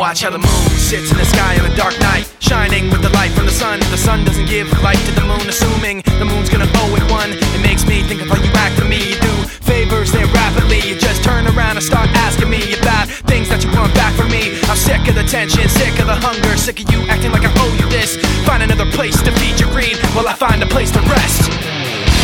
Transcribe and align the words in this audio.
Watch 0.00 0.24
how 0.24 0.32
the 0.32 0.40
moon 0.40 0.70
sits 0.80 1.12
in 1.12 1.18
the 1.20 1.28
sky 1.28 1.60
on 1.60 1.68
a 1.68 1.76
dark 1.76 1.92
night, 2.00 2.24
shining 2.40 2.88
with 2.88 3.04
the 3.04 3.12
light 3.12 3.36
from 3.36 3.44
the 3.44 3.52
sun. 3.52 3.84
The 3.92 4.00
sun 4.00 4.24
doesn't 4.24 4.48
give 4.48 4.64
light 4.80 4.96
to 5.04 5.12
the 5.12 5.20
moon, 5.28 5.44
assuming 5.44 6.00
the 6.16 6.24
moon's 6.24 6.48
gonna 6.48 6.72
owe 6.80 6.96
it 6.96 7.04
one. 7.12 7.36
It 7.36 7.60
makes 7.60 7.84
me 7.84 8.00
think 8.08 8.24
of 8.24 8.32
how 8.32 8.40
you 8.40 8.48
act 8.56 8.80
to 8.80 8.88
me. 8.88 8.96
You 8.96 9.20
do 9.20 9.34
favors 9.60 10.10
there 10.10 10.24
rapidly. 10.32 10.80
You 10.88 10.96
just 10.96 11.22
turn 11.22 11.44
around 11.52 11.76
and 11.76 11.84
start 11.84 12.08
asking 12.16 12.48
me 12.48 12.80
about 12.80 13.12
things 13.28 13.52
that 13.52 13.60
you 13.60 13.68
want 13.76 13.92
back 13.92 14.16
from 14.16 14.32
me. 14.32 14.56
I'm 14.72 14.80
sick 14.80 15.04
of 15.04 15.20
the 15.20 15.26
tension, 15.28 15.68
sick 15.68 16.00
of 16.00 16.08
the 16.08 16.16
hunger, 16.16 16.56
sick 16.56 16.80
of 16.80 16.88
you 16.88 17.04
acting 17.12 17.36
like 17.36 17.44
I 17.44 17.52
owe 17.60 17.74
you 17.76 17.84
this. 17.92 18.16
Find 18.48 18.64
another 18.64 18.88
place 18.96 19.20
to 19.20 19.30
feed 19.36 19.60
your 19.60 19.68
greed 19.68 20.00
while 20.16 20.24
I 20.24 20.32
find 20.32 20.64
a 20.64 20.66
place 20.72 20.88
to 20.96 21.04
rest. 21.12 21.44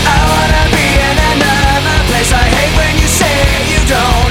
I 0.09 0.17
wanna 0.33 0.65
be 0.73 0.87
in 0.97 1.17
another 1.29 1.99
place. 2.09 2.33
I 2.33 2.41
hate 2.41 2.73
when 2.73 2.95
you 3.05 3.09
say 3.21 3.37
you 3.69 3.85
don't 3.85 4.26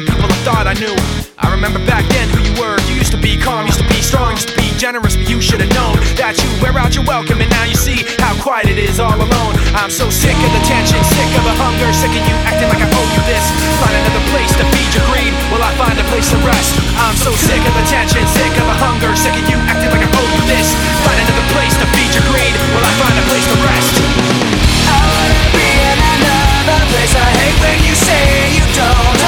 the 0.00 0.06
people 0.08 0.24
I 0.24 0.38
thought 0.48 0.64
I 0.64 0.74
knew. 0.80 0.96
I 1.36 1.52
remember 1.52 1.80
back 1.84 2.08
then 2.08 2.28
who 2.32 2.40
you 2.40 2.54
were. 2.56 2.76
You 2.88 2.96
used 2.96 3.12
to 3.12 3.20
be 3.20 3.36
calm, 3.36 3.68
used 3.68 3.80
to 3.80 3.88
be 3.88 4.00
strong, 4.00 4.32
used 4.32 4.48
to 4.48 4.56
be 4.56 4.68
generous, 4.80 5.16
but 5.16 5.28
you 5.28 5.40
should 5.44 5.60
have 5.60 5.72
known 5.76 6.00
that 6.16 6.40
you 6.40 6.48
wear 6.64 6.72
out 6.80 6.96
your 6.96 7.04
welcome 7.04 7.40
and 7.40 7.50
now 7.52 7.64
you 7.68 7.76
see 7.76 8.00
how 8.16 8.32
quiet 8.40 8.68
it 8.72 8.80
is 8.80 8.96
all 8.96 9.16
alone. 9.16 9.52
I'm 9.76 9.92
so 9.92 10.08
sick 10.08 10.36
of 10.36 10.50
the 10.56 10.62
tension, 10.64 11.00
sick 11.04 11.30
of 11.36 11.44
the 11.44 11.56
hunger, 11.60 11.88
sick 11.92 12.12
of 12.12 12.24
you 12.24 12.36
acting 12.48 12.68
like 12.72 12.80
I 12.80 12.88
owe 12.88 13.08
you 13.12 13.22
this. 13.28 13.44
Find 13.80 13.92
another 13.92 14.24
place 14.32 14.52
to 14.56 14.64
feed 14.72 14.90
your 14.96 15.04
greed 15.12 15.32
while 15.52 15.64
I 15.64 15.72
find 15.76 15.96
a 16.00 16.06
place 16.08 16.28
to 16.32 16.38
rest. 16.48 16.72
I'm 16.96 17.16
so 17.20 17.32
sick 17.36 17.60
of 17.60 17.74
the 17.76 17.84
tension, 17.88 18.24
sick 18.24 18.54
of 18.56 18.66
the 18.68 18.76
hunger, 18.80 19.12
sick 19.16 19.36
of 19.36 19.44
you 19.52 19.58
acting 19.68 19.92
like 19.92 20.04
I 20.04 20.08
owe 20.08 20.30
you 20.32 20.42
this. 20.48 20.72
Find 21.04 21.18
another 21.20 21.46
place 21.52 21.74
to 21.76 21.86
feed 21.92 22.12
your 22.16 22.24
greed 22.32 22.54
while 22.72 22.84
I 22.88 22.92
find 23.04 23.16
a 23.20 23.24
place 23.28 23.46
to 23.52 23.56
rest. 23.68 23.94
I 24.00 24.96
wanna 24.96 25.38
be 25.52 25.66
in 25.66 25.98
another 25.98 26.78
place. 26.88 27.12
I 27.12 27.28
hate 27.36 27.56
when 27.60 27.78
you 27.84 27.94
say 27.96 28.24
you 28.56 28.64
don't 28.76 29.19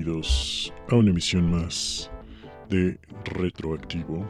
bienvenidos 0.00 0.72
a 0.88 0.94
una 0.94 1.10
emisión 1.10 1.50
más 1.50 2.10
de 2.70 2.98
Retroactivo. 3.24 4.26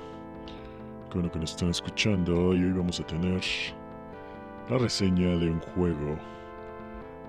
Qué 1.08 1.14
bueno 1.14 1.30
que 1.30 1.38
nos 1.38 1.52
están 1.52 1.70
escuchando 1.70 2.54
y 2.54 2.64
hoy 2.64 2.72
vamos 2.72 2.98
a 2.98 3.06
tener 3.06 3.40
la 4.68 4.78
reseña 4.78 5.36
de 5.36 5.50
un 5.50 5.60
juego 5.60 6.18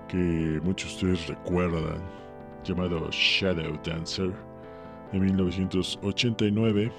que 0.08 0.60
muchos 0.64 1.00
de 1.00 1.12
ustedes 1.12 1.28
recuerdan, 1.28 2.02
llamado 2.64 3.08
Shadow 3.12 3.78
Dancer, 3.84 4.32
de 5.12 5.20
1989, 5.20 6.92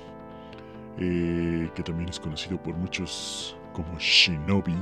eh, 0.99 1.69
que 1.75 1.83
también 1.83 2.09
es 2.09 2.19
conocido 2.21 2.61
por 2.61 2.75
muchos 2.75 3.57
como 3.73 3.97
Shinobi. 3.99 4.75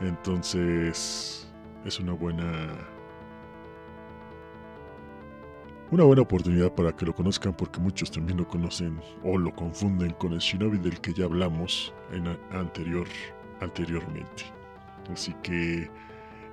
Entonces, 0.00 1.50
es 1.84 1.98
una 1.98 2.12
buena 2.12 2.68
una 5.90 6.04
buena 6.04 6.22
oportunidad 6.22 6.72
para 6.72 6.94
que 6.94 7.06
lo 7.06 7.14
conozcan 7.14 7.54
porque 7.54 7.80
muchos 7.80 8.10
también 8.10 8.38
lo 8.38 8.48
conocen 8.48 9.00
o 9.22 9.38
lo 9.38 9.54
confunden 9.54 10.12
con 10.12 10.32
el 10.32 10.40
Shinobi 10.40 10.78
del 10.78 11.00
que 11.00 11.12
ya 11.12 11.26
hablamos 11.26 11.92
en 12.12 12.26
anterior, 12.50 13.06
anteriormente. 13.60 14.44
Así 15.12 15.32
que 15.42 15.88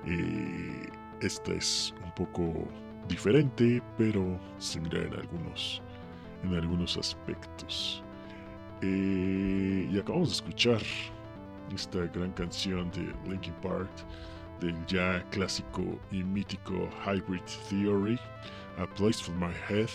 eh, 0.06 0.88
esta 1.20 1.52
es 1.52 1.94
un 2.04 2.12
poco 2.12 2.68
diferente, 3.08 3.82
pero 3.98 4.38
similar 4.58 5.02
en 5.02 5.14
algunos, 5.14 5.82
en 6.44 6.54
algunos 6.54 6.96
aspectos. 6.96 8.02
Eh, 8.82 9.88
y 9.90 9.98
acabamos 9.98 10.28
de 10.28 10.34
escuchar 10.34 10.80
esta 11.74 12.06
gran 12.06 12.30
canción 12.32 12.90
de 12.92 13.12
Linkin 13.28 13.54
Park 13.54 13.90
del 14.60 14.74
ya 14.86 15.24
clásico 15.30 15.82
y 16.10 16.22
mítico 16.22 16.88
Hybrid 17.04 17.42
Theory. 17.68 18.18
A 18.78 18.86
Place 18.86 19.22
for 19.22 19.34
My 19.36 19.52
Head 19.68 19.90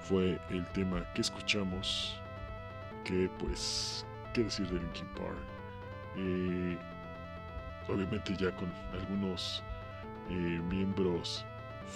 fue 0.00 0.38
el 0.50 0.64
tema 0.72 1.04
que 1.14 1.20
escuchamos. 1.20 2.18
Que 3.04 3.30
pues, 3.38 4.04
¿qué 4.34 4.44
decir 4.44 4.68
de 4.68 4.80
Linkin 4.80 5.06
Park? 5.08 5.36
Eh, 6.16 6.76
obviamente 7.88 8.36
ya 8.36 8.54
con 8.56 8.72
algunos 8.92 9.62
eh, 10.28 10.60
miembros 10.68 11.44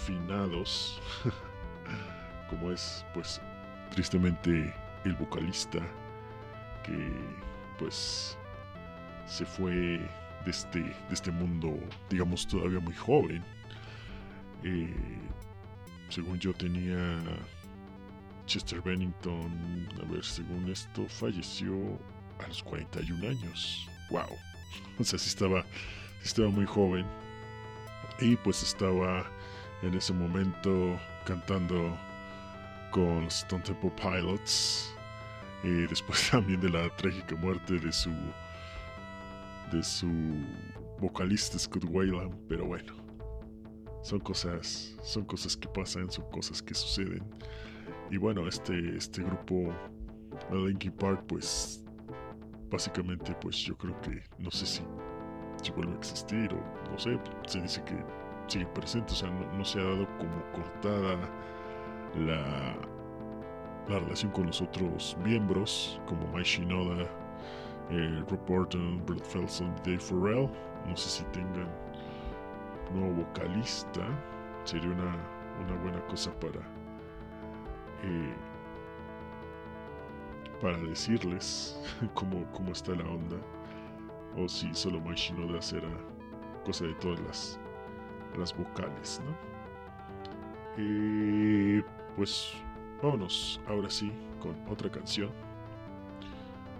finados, 0.05 1.01
como 2.49 2.71
es 2.71 3.05
pues 3.13 3.41
tristemente 3.89 4.73
el 5.03 5.15
vocalista 5.15 5.79
que 6.83 7.11
pues 7.77 8.37
se 9.25 9.45
fue 9.45 9.73
de 10.45 10.51
este, 10.51 10.79
de 10.79 11.13
este 11.13 11.31
mundo, 11.31 11.77
digamos, 12.09 12.47
todavía 12.47 12.79
muy 12.79 12.93
joven. 12.93 13.43
Eh, 14.63 14.93
según 16.11 16.39
yo 16.39 16.53
tenía 16.53 17.21
Chester 18.45 18.81
Bennington, 18.81 19.89
a 20.01 20.11
ver, 20.11 20.23
según 20.23 20.69
esto, 20.69 21.07
falleció 21.07 21.73
a 22.39 22.47
los 22.47 22.61
41 22.63 23.29
años. 23.29 23.87
¡Wow! 24.09 24.27
O 24.99 25.03
sea, 25.03 25.19
sí 25.19 25.27
estaba, 25.29 25.65
estaba 26.23 26.49
muy 26.49 26.65
joven. 26.65 27.05
Y 28.19 28.35
pues 28.37 28.61
estaba 28.63 29.25
en 29.81 29.93
ese 29.95 30.13
momento 30.13 30.99
cantando 31.25 31.97
con 32.91 33.25
Stone 33.25 33.63
Temple 33.63 33.91
Pilots. 34.01 34.93
Y 35.63 35.87
después 35.87 36.29
también 36.31 36.61
de 36.61 36.69
la 36.69 36.89
trágica 36.95 37.35
muerte 37.35 37.79
de 37.79 37.91
su 37.91 38.11
de 39.71 39.81
su 39.83 40.09
vocalista 40.99 41.57
Scott 41.57 41.85
Wayland, 41.87 42.35
pero 42.47 42.65
bueno, 42.65 43.00
son 44.01 44.19
cosas, 44.19 44.95
son 45.03 45.25
cosas 45.25 45.55
que 45.55 45.67
pasan, 45.67 46.09
son 46.09 46.29
cosas 46.31 46.61
que 46.61 46.73
suceden. 46.73 47.23
Y 48.09 48.17
bueno, 48.17 48.47
este, 48.47 48.97
este 48.97 49.23
grupo, 49.23 49.73
Linkin 50.51 50.91
Park, 50.93 51.23
pues 51.27 51.83
básicamente, 52.69 53.35
pues 53.41 53.57
yo 53.57 53.77
creo 53.77 53.99
que 54.01 54.23
no 54.39 54.51
sé 54.51 54.65
si, 54.65 54.81
si 55.61 55.71
vuelve 55.71 55.93
a 55.93 55.97
existir 55.97 56.53
o 56.53 56.91
no 56.91 56.97
sé, 56.97 57.19
se 57.47 57.61
dice 57.61 57.83
que 57.83 57.95
sigue 58.47 58.65
presente, 58.67 59.13
o 59.13 59.15
sea, 59.15 59.29
no, 59.29 59.65
se 59.65 59.79
ha 59.79 59.83
dado 59.83 60.07
como 60.17 60.43
cortada 60.51 61.17
la, 62.17 62.75
la 63.87 63.99
relación 63.99 64.31
con 64.31 64.47
los 64.47 64.61
otros 64.61 65.17
miembros, 65.23 66.01
como 66.07 66.27
Mike 66.27 66.43
Shinoda, 66.43 67.07
eh, 67.91 68.23
Rob 68.29 68.45
Burton, 68.47 69.03
Brett 69.05 69.25
Felson, 69.25 69.73
Dave 69.83 69.99
Farrell. 69.99 70.49
No 70.87 70.95
sé 70.97 71.09
si 71.09 71.23
tengan 71.25 71.69
nuevo 72.93 73.23
vocalista. 73.25 74.01
Sería 74.63 74.89
una, 74.89 75.15
una 75.63 75.81
buena 75.81 76.05
cosa 76.07 76.31
para 76.39 76.59
eh, 78.03 78.33
para 80.61 80.77
decirles 80.77 81.77
cómo, 82.13 82.45
cómo 82.51 82.71
está 82.71 82.93
la 82.95 83.03
onda. 83.03 83.37
O 84.37 84.47
si 84.47 84.73
solo 84.73 85.01
Mike 85.01 85.15
Shinoda 85.15 85.61
será 85.61 85.89
cosa 86.63 86.85
de 86.85 86.93
todas 86.95 87.19
las, 87.21 87.59
las 88.37 88.55
vocales, 88.55 89.21
¿no? 89.25 89.35
Eh, 90.77 91.83
pues 92.15 92.53
vámonos 93.01 93.59
ahora 93.67 93.89
sí 93.89 94.11
con 94.39 94.55
otra 94.69 94.89
canción. 94.89 95.31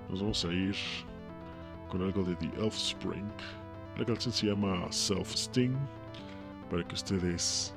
Nos 0.10 0.22
vamos 0.22 0.46
a 0.46 0.50
ir 0.50 0.76
con 1.90 2.02
algo 2.02 2.24
de 2.24 2.36
The 2.36 2.68
Spring. 2.68 3.32
La 3.98 4.06
canción 4.06 4.34
se 4.34 4.48
llama 4.48 4.90
Self 4.92 5.34
Sting 5.34 5.76
para 6.72 6.88
que 6.88 6.96
ustedes 6.96 7.76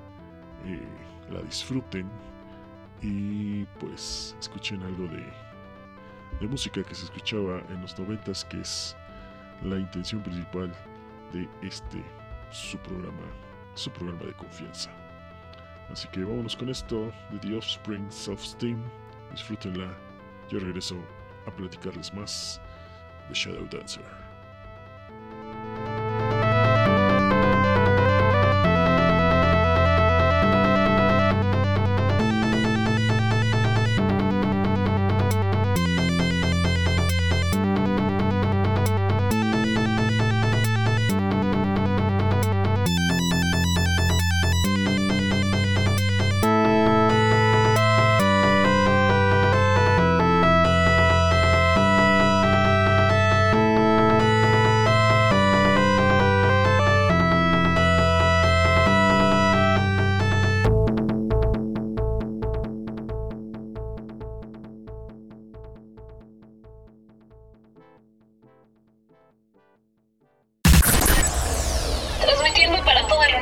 eh, 0.64 0.80
la 1.30 1.42
disfruten 1.42 2.08
y 3.02 3.64
pues 3.80 4.36
escuchen 4.38 4.82
algo 4.84 5.08
de, 5.08 5.26
de 6.40 6.46
música 6.46 6.82
que 6.82 6.94
se 6.94 7.04
escuchaba 7.04 7.60
en 7.68 7.82
los 7.82 7.98
noventas 7.98 8.44
que 8.44 8.60
es 8.60 8.96
la 9.62 9.78
intención 9.78 10.22
principal 10.22 10.72
de 11.32 11.48
este 11.62 12.02
su 12.50 12.78
programa, 12.78 13.26
su 13.74 13.90
programa 13.90 14.24
de 14.26 14.32
confianza. 14.34 14.90
Así 15.90 16.08
que 16.08 16.22
vámonos 16.24 16.56
con 16.56 16.68
esto 16.68 17.12
de 17.32 17.38
The 17.40 17.56
Offspring 17.56 18.10
Self 18.10 18.40
Steam. 18.40 18.82
Disfrútenla. 19.32 19.92
Yo 20.48 20.60
regreso 20.60 20.96
a 21.46 21.50
platicarles 21.50 22.14
más 22.14 22.60
de 23.28 23.34
Shadow 23.34 23.66
Dancer. 23.70 24.23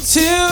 to 0.00 0.49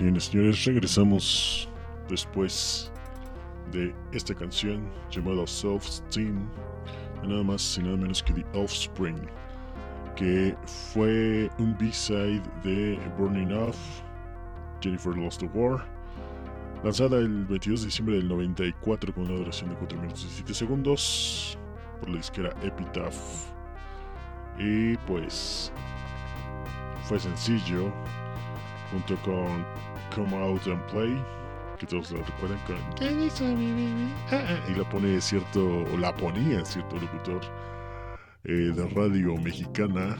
Señores, 0.00 0.24
señores, 0.24 0.64
regresamos 0.64 1.68
después 2.08 2.90
de 3.70 3.94
esta 4.12 4.34
canción 4.34 4.90
llamada 5.10 5.46
Self 5.46 5.84
Steam, 5.84 6.48
nada 7.22 7.42
más 7.42 7.76
y 7.76 7.82
nada 7.82 7.98
menos 7.98 8.22
que 8.22 8.32
The 8.32 8.46
Offspring, 8.54 9.20
que 10.16 10.56
fue 10.64 11.50
un 11.58 11.76
B-side 11.76 12.40
de 12.64 12.98
Burning 13.18 13.52
Off, 13.52 13.76
Jennifer 14.80 15.14
Lost 15.14 15.40
the 15.40 15.50
War, 15.52 15.84
lanzada 16.82 17.18
el 17.18 17.44
22 17.44 17.80
de 17.82 17.86
diciembre 17.88 18.16
del 18.16 18.28
94 18.28 19.12
con 19.12 19.24
una 19.24 19.34
duración 19.36 19.68
de 19.68 19.76
4 19.76 19.98
minutos 19.98 20.22
y 20.22 20.28
17 20.28 20.54
segundos 20.54 21.58
por 22.00 22.08
la 22.08 22.16
disquera 22.16 22.54
Epitaph. 22.62 23.52
Y 24.58 24.96
pues 25.06 25.70
fue 27.04 27.20
sencillo, 27.20 27.92
junto 28.90 29.16
con 29.22 29.64
Come 30.14 30.36
Out 30.36 30.66
and 30.66 30.84
Play, 30.90 31.22
que 31.78 31.86
todos 31.86 32.10
la 32.12 32.22
recuerdan 32.22 32.58
con 32.66 32.76
ah, 34.30 34.44
ah", 34.48 34.70
y 34.70 34.74
la 34.74 34.88
pone 34.88 35.20
cierto, 35.20 35.84
o 35.84 35.96
la 35.96 36.14
ponía 36.14 36.64
cierto 36.64 36.96
locutor 36.96 37.40
eh, 38.44 38.72
de 38.74 38.88
radio 38.88 39.36
mexicana 39.36 40.16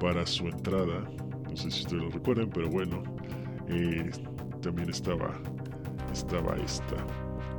para 0.00 0.26
su 0.26 0.46
entrada. 0.48 1.08
No 1.48 1.56
sé 1.56 1.70
si 1.70 1.82
ustedes 1.82 2.02
lo 2.02 2.10
recuerdan, 2.10 2.50
pero 2.50 2.68
bueno, 2.70 3.02
eh, 3.68 4.10
también 4.60 4.88
estaba, 4.90 5.38
estaba 6.12 6.56
esta 6.56 6.96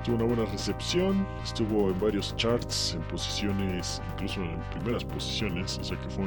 tuvo 0.03 0.17
una 0.17 0.25
buena 0.25 0.45
recepción, 0.45 1.25
estuvo 1.43 1.89
en 1.89 1.99
varios 1.99 2.35
charts, 2.35 2.93
en 2.95 3.01
posiciones, 3.03 4.01
incluso 4.13 4.41
en 4.41 4.59
primeras 4.71 5.05
posiciones, 5.05 5.77
o 5.79 5.83
sea 5.83 5.99
que 5.99 6.09
fue, 6.09 6.25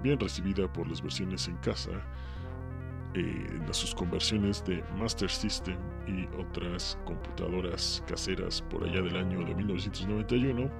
bien 0.02 0.20
recibida 0.20 0.70
por 0.72 0.88
las 0.88 1.02
versiones 1.02 1.48
en 1.48 1.56
casa 1.56 1.90
eh, 3.14 3.46
sus 3.70 3.94
conversiones 3.94 4.64
de 4.64 4.82
Master 4.98 5.30
System 5.30 5.76
y 6.06 6.26
otras 6.38 6.98
computadoras 7.04 8.02
caseras 8.06 8.62
por 8.62 8.84
allá 8.84 9.00
del 9.00 9.16
año 9.16 9.44
de 9.44 9.54
1991 9.54 10.70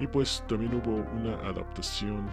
y 0.00 0.06
pues 0.06 0.44
también 0.48 0.74
hubo 0.74 0.96
una 1.18 1.34
adaptación 1.48 2.28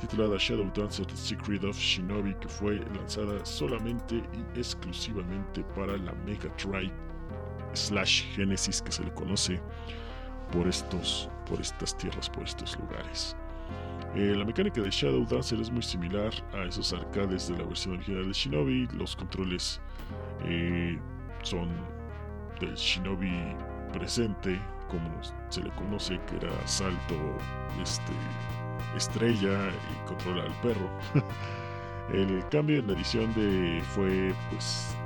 titulada 0.00 0.36
Shadow 0.38 0.70
Dancer 0.74 1.06
The 1.06 1.16
Secret 1.16 1.64
of 1.64 1.78
Shinobi 1.78 2.34
que 2.34 2.48
fue 2.48 2.76
lanzada 2.94 3.44
solamente 3.44 4.16
y 4.16 4.58
exclusivamente 4.58 5.64
para 5.74 5.96
la 5.96 6.12
Mega 6.26 6.50
Drive 6.62 6.92
slash 7.72 8.24
Genesis 8.34 8.82
que 8.82 8.92
se 8.92 9.04
le 9.04 9.12
conoce 9.14 9.60
por 10.52 10.66
estos 10.66 11.28
por 11.48 11.60
estas 11.60 11.96
tierras 11.96 12.28
por 12.28 12.44
estos 12.44 12.78
lugares 12.78 13.36
eh, 14.14 14.34
la 14.36 14.44
mecánica 14.44 14.80
de 14.80 14.90
Shadow 14.90 15.26
Dancer 15.26 15.60
es 15.60 15.70
muy 15.70 15.82
similar 15.82 16.32
a 16.54 16.64
esos 16.64 16.92
arcades 16.92 17.48
de 17.48 17.58
la 17.58 17.64
versión 17.64 17.94
original 17.94 18.26
de 18.26 18.32
Shinobi 18.32 18.88
los 18.94 19.16
controles 19.16 19.80
eh, 20.44 20.98
son 21.42 21.68
del 22.60 22.74
Shinobi 22.74 23.56
presente 23.92 24.58
como 24.88 25.10
se 25.48 25.62
le 25.62 25.70
conoce 25.70 26.20
que 26.26 26.36
era 26.36 26.66
salto 26.66 27.14
este 27.82 28.12
estrella 28.96 29.68
y 29.68 30.08
controla 30.08 30.44
al 30.44 30.52
perro. 30.62 30.90
el 32.12 32.46
cambio 32.48 32.78
en 32.78 32.86
la 32.86 32.92
edición 32.94 33.32
de 33.34 33.82
fue 33.94 34.32
pues 34.50 34.96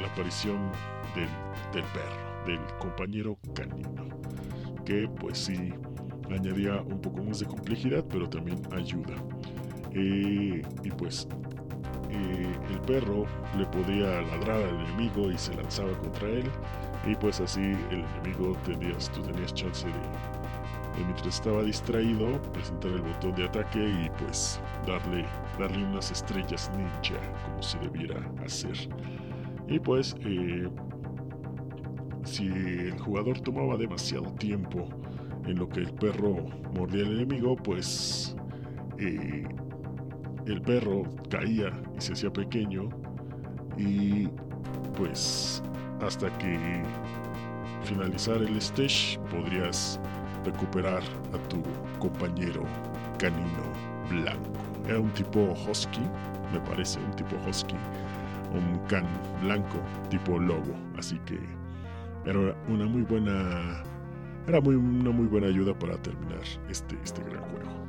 la 0.00 0.06
aparición 0.06 0.70
del, 1.14 1.28
perro, 1.72 2.46
del 2.46 2.60
compañero 2.78 3.38
canino, 3.54 4.08
que 4.84 5.08
pues 5.18 5.38
sí 5.38 5.72
añadía 6.36 6.82
un 6.82 7.00
poco 7.00 7.22
más 7.22 7.40
de 7.40 7.46
complejidad, 7.46 8.04
pero 8.10 8.28
también 8.28 8.60
ayuda. 8.72 9.14
Eh, 9.92 10.62
y 10.84 10.90
pues 10.90 11.26
eh, 12.10 12.52
el 12.70 12.80
perro 12.80 13.24
le 13.58 13.66
podía 13.66 14.20
ladrar 14.22 14.62
al 14.62 14.80
enemigo 14.86 15.30
y 15.30 15.38
se 15.38 15.54
lanzaba 15.54 15.92
contra 15.98 16.28
él, 16.28 16.44
y 17.06 17.14
pues 17.16 17.40
así 17.40 17.60
el 17.60 18.04
enemigo 18.04 18.56
tenías, 18.64 19.10
tú 19.10 19.22
tenías 19.22 19.54
chance 19.54 19.86
de 19.86 19.92
mientras 21.04 21.34
estaba 21.36 21.62
distraído, 21.62 22.40
presentar 22.52 22.90
el 22.90 23.02
botón 23.02 23.34
de 23.34 23.44
ataque 23.44 23.78
y 23.78 24.10
pues 24.22 24.60
darle, 24.86 25.24
darle 25.58 25.84
unas 25.84 26.10
estrellas 26.10 26.70
ninja 26.76 27.20
como 27.44 27.62
se 27.62 27.78
debiera 27.78 28.20
hacer. 28.44 28.76
Y 29.68 29.78
pues 29.78 30.14
eh, 30.24 30.68
si 32.24 32.46
el 32.46 32.98
jugador 32.98 33.40
tomaba 33.40 33.76
demasiado 33.76 34.32
tiempo 34.34 34.88
en 35.46 35.58
lo 35.58 35.68
que 35.68 35.80
el 35.80 35.92
perro 35.94 36.36
mordía 36.74 37.04
al 37.04 37.14
enemigo, 37.14 37.56
pues 37.56 38.36
eh, 38.98 39.44
el 40.46 40.62
perro 40.62 41.02
caía 41.28 41.70
y 41.96 42.00
se 42.00 42.12
hacía 42.12 42.32
pequeño 42.32 42.88
y 43.76 44.28
pues 44.96 45.62
hasta 46.00 46.28
que 46.38 46.82
finalizar 47.84 48.36
el 48.42 48.56
stage 48.56 49.18
podrías 49.30 50.00
recuperar 50.44 51.02
a 51.34 51.48
tu 51.48 51.62
compañero 51.98 52.64
canino 53.18 53.62
blanco. 54.08 54.50
Era 54.86 55.00
un 55.00 55.10
tipo 55.10 55.54
husky, 55.68 56.00
me 56.52 56.60
parece, 56.60 56.98
un 56.98 57.14
tipo 57.16 57.36
husky, 57.46 57.76
un 58.52 58.78
can 58.88 59.06
blanco 59.42 59.78
tipo 60.08 60.38
lobo, 60.38 60.74
así 60.98 61.18
que 61.26 61.38
era 62.26 62.54
una 62.68 62.86
muy 62.86 63.02
buena 63.02 63.82
era 64.50 64.60
muy, 64.60 64.74
una 64.74 65.10
muy 65.10 65.26
buena 65.26 65.46
ayuda 65.46 65.78
para 65.78 65.96
terminar 66.02 66.40
este, 66.68 66.98
este 67.04 67.22
gran 67.22 67.42
juego. 67.50 67.86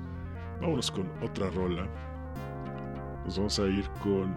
Vámonos 0.61 0.91
con 0.91 1.09
otra 1.21 1.49
rola. 1.49 1.87
Nos 3.25 3.37
vamos 3.37 3.59
a 3.59 3.67
ir 3.67 3.87
con 4.03 4.33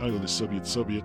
algo 0.00 0.18
de 0.18 0.28
Soviet 0.28 0.64
Soviet 0.64 1.04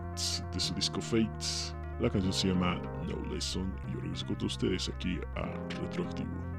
de 0.51 0.59
su 0.59 0.73
disco 0.73 0.99
Fate 0.99 1.77
la 1.99 2.09
canción 2.09 2.31
se 2.31 2.47
llama 2.47 2.79
No 3.07 3.33
Lesson 3.33 3.73
y 3.87 3.93
yo 3.93 4.01
les 4.01 4.23
a 4.23 4.45
ustedes 4.45 4.89
aquí 4.89 5.19
a 5.35 5.47
Retroactivo. 5.81 6.58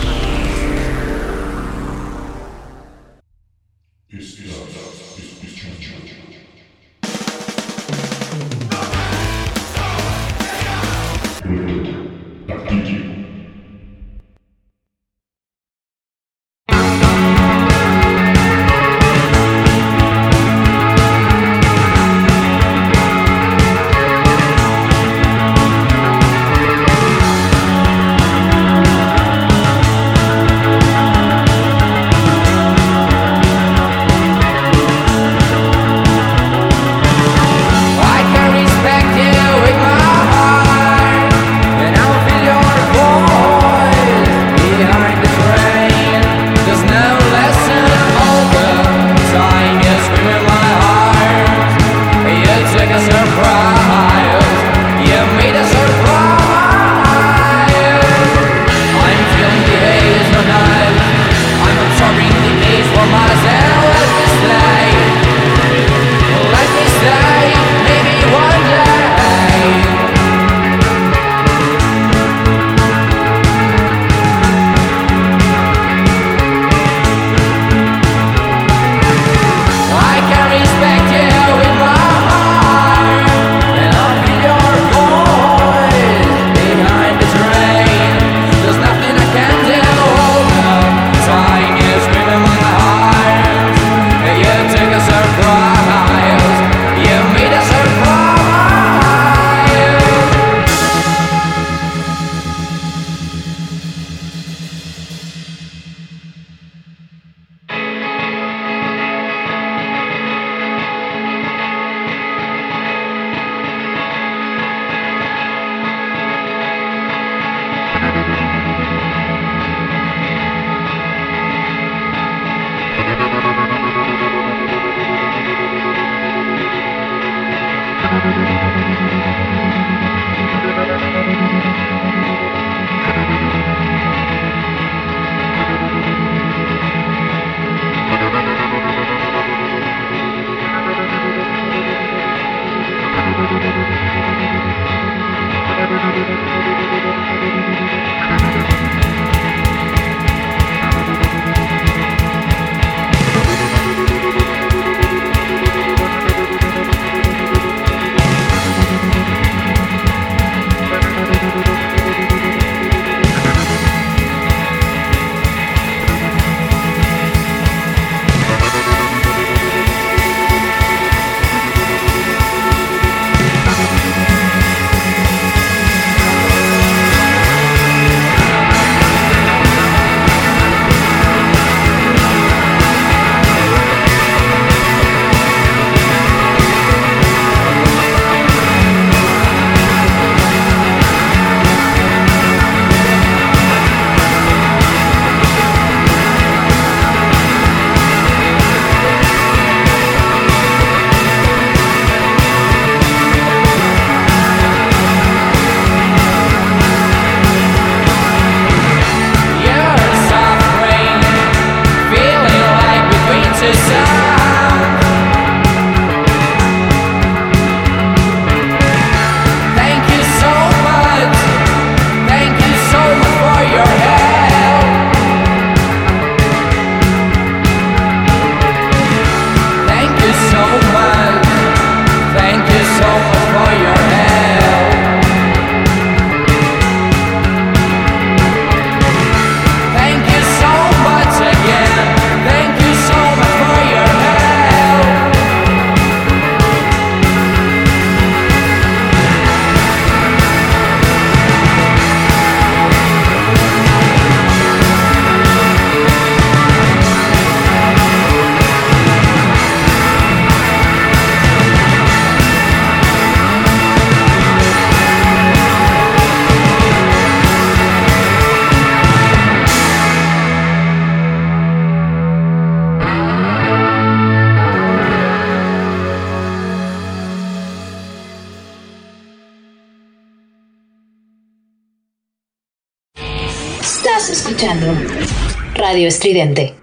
Radio 285.75 286.07
Estridente. 286.07 286.75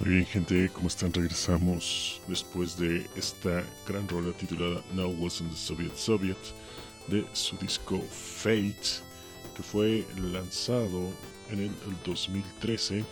Muy 0.00 0.08
bien, 0.08 0.26
gente, 0.26 0.70
¿cómo 0.72 0.88
están? 0.88 1.12
Regresamos 1.12 2.20
después 2.26 2.76
de 2.76 3.06
esta 3.16 3.62
gran 3.86 4.08
rola 4.08 4.32
titulada 4.32 4.82
Now 4.94 5.14
Wasn't 5.18 5.50
the 5.50 5.56
Soviet 5.56 5.94
Soviet 5.94 6.38
de 7.08 7.24
su 7.32 7.56
disco 7.58 8.00
Fate, 8.10 9.02
que 9.56 9.62
fue 9.62 10.04
lanzado 10.32 11.12
en 11.50 11.60
el 11.60 11.72
2013. 12.04 13.04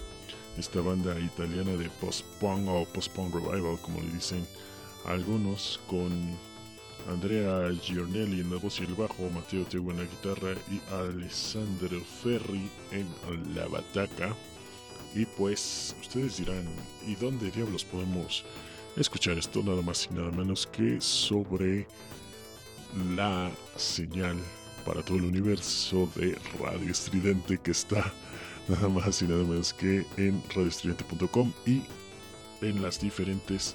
Esta 0.56 0.80
banda 0.80 1.18
italiana 1.20 1.76
de 1.76 1.88
post-punk 2.00 2.68
o 2.68 2.84
post-punk 2.86 3.34
revival, 3.34 3.78
como 3.82 4.00
le 4.00 4.10
dicen 4.10 4.44
algunos, 5.08 5.80
con 5.88 6.10
Andrea 7.08 7.70
Giornelli 7.82 8.40
en 8.40 8.50
la 8.50 8.58
voz 8.58 8.80
y 8.80 8.84
el 8.84 8.94
bajo, 8.94 9.30
Mateo 9.30 9.64
Tegu 9.64 9.90
en 9.90 9.98
la 9.98 10.04
guitarra 10.04 10.54
y 10.70 10.80
Alessandro 10.92 12.00
Ferri 12.22 12.68
en 12.92 13.06
la 13.54 13.66
bataca. 13.66 14.34
Y 15.14 15.24
pues 15.24 15.96
ustedes 16.00 16.36
dirán, 16.36 16.68
¿y 17.06 17.14
dónde 17.14 17.50
diablos 17.50 17.84
podemos 17.84 18.44
escuchar 18.96 19.38
esto? 19.38 19.62
Nada 19.62 19.80
más 19.80 20.08
y 20.10 20.14
nada 20.14 20.30
menos 20.30 20.66
que 20.66 21.00
sobre 21.00 21.86
la 23.16 23.50
señal 23.76 24.36
para 24.84 25.02
todo 25.02 25.18
el 25.18 25.24
universo 25.24 26.08
de 26.14 26.36
Radio 26.60 26.90
Estridente 26.90 27.58
que 27.58 27.70
está 27.70 28.12
nada 28.68 28.88
más 28.88 29.22
y 29.22 29.26
nada 29.26 29.44
menos 29.44 29.72
que 29.72 30.04
en 30.16 30.42
radioestridente.com 30.54 31.52
y 31.66 31.82
en 32.60 32.82
las 32.82 33.00
diferentes 33.00 33.74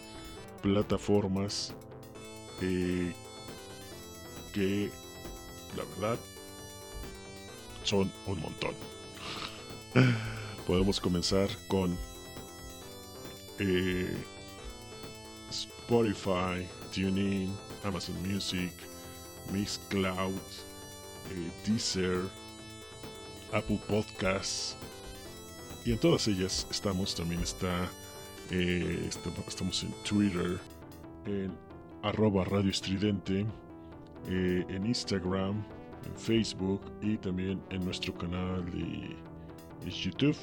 plataformas 0.63 1.73
eh, 2.62 3.13
que 4.54 4.89
la 5.76 5.84
verdad 5.84 6.17
son 7.84 8.12
un 8.26 8.39
montón. 8.39 8.73
Podemos 10.65 10.99
comenzar 11.02 11.49
con 11.67 11.97
eh, 13.60 14.15
Spotify, 15.52 16.65
TuneIn, 16.95 17.54
Amazon 17.84 18.15
Music, 18.26 18.71
Miss 19.52 19.80
Cloud, 19.89 20.39
eh, 21.32 21.52
Deezer, 21.67 22.21
Apple 23.52 23.80
Podcasts. 23.89 24.78
Y 25.86 25.91
en 25.91 25.99
todas 25.99 26.30
ellas 26.30 26.65
estamos, 26.71 27.13
también 27.13 27.41
está, 27.41 27.89
eh, 28.54 29.10
estamos 29.48 29.84
en 29.84 29.92
Twitter, 30.08 30.60
en 31.26 31.52
arroba 32.04 32.44
Radio 32.46 32.70
Estridente, 32.70 33.48
eh, 34.30 34.63
en 34.70 34.86
Instagram, 34.86 35.63
en 36.06 36.16
Facebook 36.16 36.82
y 37.02 37.18
también 37.18 37.60
en 37.72 37.84
nuestro 37.84 38.13
canal 38.13 38.63
de, 38.66 39.16
YouTube, 39.89 40.38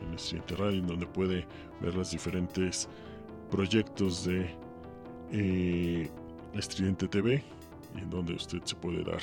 en 0.00 0.12
el 0.12 0.18
siguiente 0.18 0.54
radio, 0.54 0.78
en 0.78 0.86
donde 0.86 1.06
puede 1.06 1.44
ver 1.80 1.94
los 1.94 2.12
diferentes 2.12 2.88
proyectos 3.50 4.24
de 4.24 4.48
eh, 5.32 6.08
Estridente 6.54 7.08
TV 7.08 7.42
y 7.96 7.98
en 7.98 8.10
donde 8.10 8.34
usted 8.34 8.62
se 8.64 8.76
puede 8.76 9.02
dar 9.02 9.20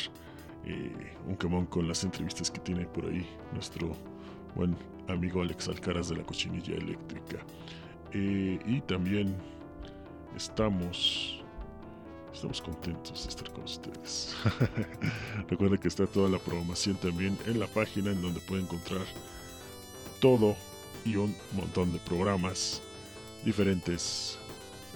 un 1.27 1.36
camón 1.36 1.65
con 1.65 1.88
las 1.88 2.03
entrevistas 2.06 2.49
que 2.49 2.60
tiene 2.60 2.86
por 2.86 3.06
ahí 3.06 3.27
nuestro 3.51 3.91
buen 4.56 4.77
amigo 5.10 5.41
Alex 5.41 5.67
Alcaraz 5.67 6.10
de 6.10 6.17
la 6.17 6.23
cochinilla 6.23 6.75
eléctrica. 6.75 7.39
Y 8.13 8.82
también 8.82 9.36
estamos 10.36 11.43
Estamos 12.34 12.62
contentos 12.62 13.23
de 13.23 13.30
estar 13.30 13.52
con 13.52 13.63
ustedes. 13.63 14.36
Recuerden 15.49 15.80
que 15.80 15.88
está 15.88 16.08
toda 16.08 16.28
la 16.30 16.39
programación 16.39 16.95
también 16.95 17.38
en 17.45 17.60
la 17.60 17.67
página 17.67 18.12
en 18.12 18.21
donde 18.21 18.39
pueden 18.41 18.65
encontrar 18.65 19.06
todo 20.19 20.56
y 21.06 21.15
un 21.15 21.36
montón 21.52 21.93
de 21.93 21.99
programas 21.99 22.82
diferentes, 23.45 24.39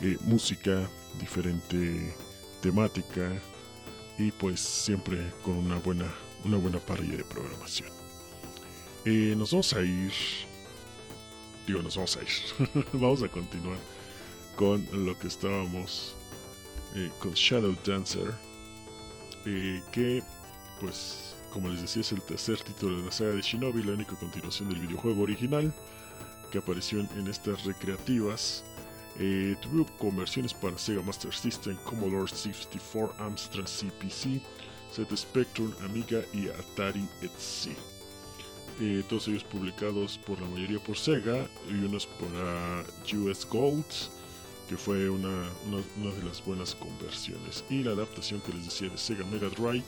eh, 0.01 0.17
música, 0.21 0.89
diferente 1.19 2.13
temática 2.62 3.32
y 4.17 4.32
pues 4.32 4.60
siempre 4.60 5.19
con 5.45 5.58
una 5.58 5.77
buena, 5.77 6.12
una 6.43 6.58
buena 6.58 6.80
parrilla 6.80 7.17
de 7.17 7.23
programación. 7.23 7.89
Eh, 9.06 9.36
nos 9.38 9.51
vamos 9.51 9.73
a 9.73 9.82
ir. 9.82 10.12
Digo, 11.67 11.82
nos 11.82 11.97
vamos 11.97 12.17
a 12.17 12.21
ir. 12.21 12.86
vamos 12.93 13.21
a 13.21 13.27
continuar 13.27 13.77
con 14.56 14.88
lo 15.06 15.19
que 15.19 15.27
estábamos 15.27 16.15
eh, 16.95 17.12
con 17.19 17.34
Shadow 17.34 17.75
Dancer. 17.86 18.34
Eh, 19.45 19.84
que, 19.91 20.23
pues, 20.80 21.36
como 21.51 21.67
les 21.69 21.82
decía, 21.82 22.01
es 22.01 22.12
el 22.13 22.21
tercer 22.21 22.62
título 22.62 22.97
de 22.97 23.06
la 23.06 23.12
saga 23.12 23.32
de 23.32 23.41
Shinobi, 23.41 23.84
la 23.84 23.93
única 23.93 24.15
continuación 24.15 24.69
del 24.69 24.80
videojuego 24.80 25.23
original 25.23 25.73
que 26.51 26.60
apareció 26.60 27.01
en, 27.01 27.27
estas 27.27 27.65
recreativas. 27.65 28.63
Eh, 29.19 29.56
tuvo 29.62 29.86
conversiones 29.97 30.53
para 30.53 30.77
Sega 30.77 31.01
Master 31.01 31.34
System, 31.34 31.75
Commodore 31.84 32.30
64, 32.30 33.15
Amstrad 33.19 33.65
CPC, 33.65 34.41
Z 34.93 35.17
Spectrum, 35.17 35.73
Amiga 35.84 36.21
y 36.34 36.47
Atari 36.47 37.06
ETC. 37.21 37.96
Todos 39.09 39.27
ellos 39.27 39.43
publicados 39.43 40.19
por 40.19 40.39
la 40.39 40.47
mayoría 40.47 40.79
por 40.79 40.97
Sega 40.97 41.47
y 41.67 41.73
unos 41.73 42.05
para 42.05 42.83
US 43.17 43.47
Gold, 43.49 43.85
que 44.69 44.77
fue 44.77 45.09
una, 45.09 45.49
una, 45.67 46.11
de 46.13 46.23
las 46.23 46.45
buenas 46.45 46.75
conversiones. 46.75 47.63
Y 47.71 47.83
la 47.83 47.91
adaptación 47.91 48.39
que 48.41 48.53
les 48.53 48.65
decía 48.65 48.89
de 48.89 48.97
Sega 48.97 49.25
Mega 49.25 49.49
Drive 49.49 49.83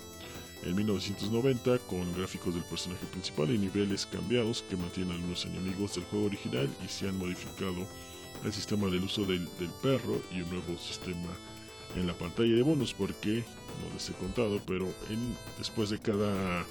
en 0.64 0.76
1990 0.76 1.78
con 1.80 2.14
gráficos 2.16 2.54
del 2.54 2.64
personaje 2.64 3.06
principal 3.08 3.50
y 3.52 3.58
niveles 3.58 4.06
cambiados 4.08 4.64
que 4.70 4.76
mantienen 4.76 5.14
algunos 5.14 5.46
enemigos 5.46 5.96
del 5.96 6.04
juego 6.06 6.26
original 6.26 6.68
y 6.84 6.88
se 6.88 7.08
han 7.08 7.18
modificado 7.18 7.86
el 8.44 8.54
sistema 8.54 8.88
del 8.88 9.04
uso 9.04 9.24
del, 9.26 9.48
perro 9.82 10.22
y 10.32 10.42
un 10.42 10.50
nuevo 10.50 10.78
sistema 10.78 11.30
en 11.96 12.08
la 12.08 12.14
pantalla 12.14 12.56
de 12.56 12.62
bonus 12.62 12.94
porque 12.94 13.44
no 13.82 13.94
les 13.94 14.10
he 14.10 14.14
contado 14.14 14.60
pero 14.66 14.88
en, 15.10 15.36
después 15.58 15.90
de 15.90 16.00
cada 16.00 16.66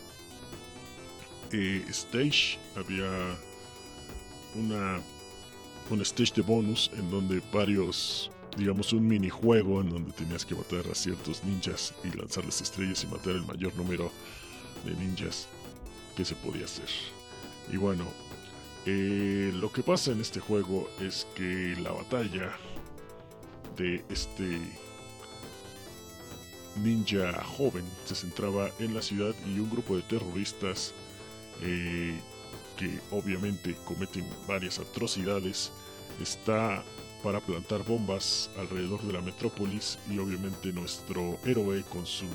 eh, 1.52 1.84
stage 1.88 2.58
había 2.76 3.36
una 4.54 5.00
un 5.90 6.02
stage 6.02 6.34
de 6.36 6.42
bonus 6.42 6.90
en 6.98 7.10
donde 7.10 7.42
varios 7.52 8.30
digamos 8.56 8.92
un 8.92 9.06
minijuego 9.06 9.80
en 9.80 9.90
donde 9.90 10.12
tenías 10.12 10.44
que 10.44 10.54
matar 10.54 10.84
a 10.90 10.94
ciertos 10.94 11.42
ninjas 11.44 11.94
y 12.04 12.16
lanzarles 12.16 12.60
estrellas 12.60 13.02
y 13.04 13.06
matar 13.06 13.32
el 13.32 13.46
mayor 13.46 13.74
número 13.76 14.10
de 14.84 14.94
ninjas 14.94 15.48
que 16.16 16.24
se 16.24 16.34
podía 16.34 16.66
hacer. 16.66 16.88
Y 17.72 17.76
bueno 17.76 18.04
eh, 18.86 19.52
lo 19.54 19.70
que 19.70 19.82
pasa 19.82 20.12
en 20.12 20.20
este 20.20 20.40
juego 20.40 20.88
es 21.00 21.26
que 21.34 21.76
la 21.82 21.92
batalla 21.92 22.56
de 23.76 24.02
este 24.08 24.60
ninja 26.82 27.42
joven 27.44 27.84
se 28.06 28.14
centraba 28.14 28.70
en 28.78 28.94
la 28.94 29.02
ciudad 29.02 29.34
y 29.46 29.58
un 29.58 29.68
grupo 29.68 29.96
de 29.96 30.02
terroristas 30.02 30.94
eh, 31.62 32.18
que 32.76 33.00
obviamente 33.10 33.74
cometen 33.84 34.24
varias 34.46 34.78
atrocidades 34.78 35.72
está 36.22 36.82
para 37.22 37.40
plantar 37.40 37.84
bombas 37.84 38.50
alrededor 38.58 39.02
de 39.02 39.12
la 39.12 39.20
metrópolis 39.20 39.98
y 40.10 40.18
obviamente 40.18 40.72
nuestro 40.72 41.38
héroe 41.44 41.82
con 41.90 42.06
su 42.06 42.26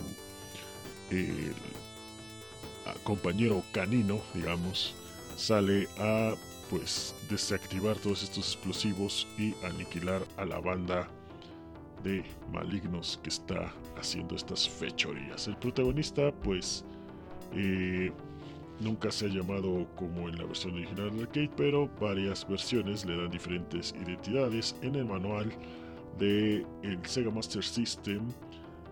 compañero 3.03 3.63
canino 3.71 4.19
digamos 4.33 4.95
sale 5.37 5.87
a 5.99 6.33
pues 6.69 7.13
desactivar 7.29 7.97
todos 7.97 8.23
estos 8.23 8.53
explosivos 8.53 9.27
y 9.37 9.53
aniquilar 9.63 10.23
a 10.37 10.45
la 10.45 10.59
banda 10.59 11.07
de 12.03 12.23
malignos 12.51 13.19
que 13.23 13.29
está 13.29 13.71
haciendo 13.97 14.35
estas 14.35 14.67
fechorías. 14.67 15.47
El 15.47 15.55
protagonista 15.57 16.31
pues 16.43 16.83
eh, 17.53 18.11
nunca 18.83 19.11
se 19.11 19.25
ha 19.25 19.29
llamado 19.29 19.87
como 19.95 20.29
en 20.29 20.37
la 20.37 20.45
versión 20.45 20.73
original 20.73 21.11
del 21.11 21.21
arcade, 21.21 21.51
pero 21.55 21.89
varias 21.99 22.47
versiones 22.47 23.05
le 23.05 23.17
dan 23.17 23.29
diferentes 23.29 23.93
identidades. 24.01 24.75
En 24.81 24.95
el 24.95 25.05
manual 25.05 25.51
de 26.19 26.65
el 26.83 27.05
Sega 27.05 27.31
Master 27.31 27.63
System 27.63 28.27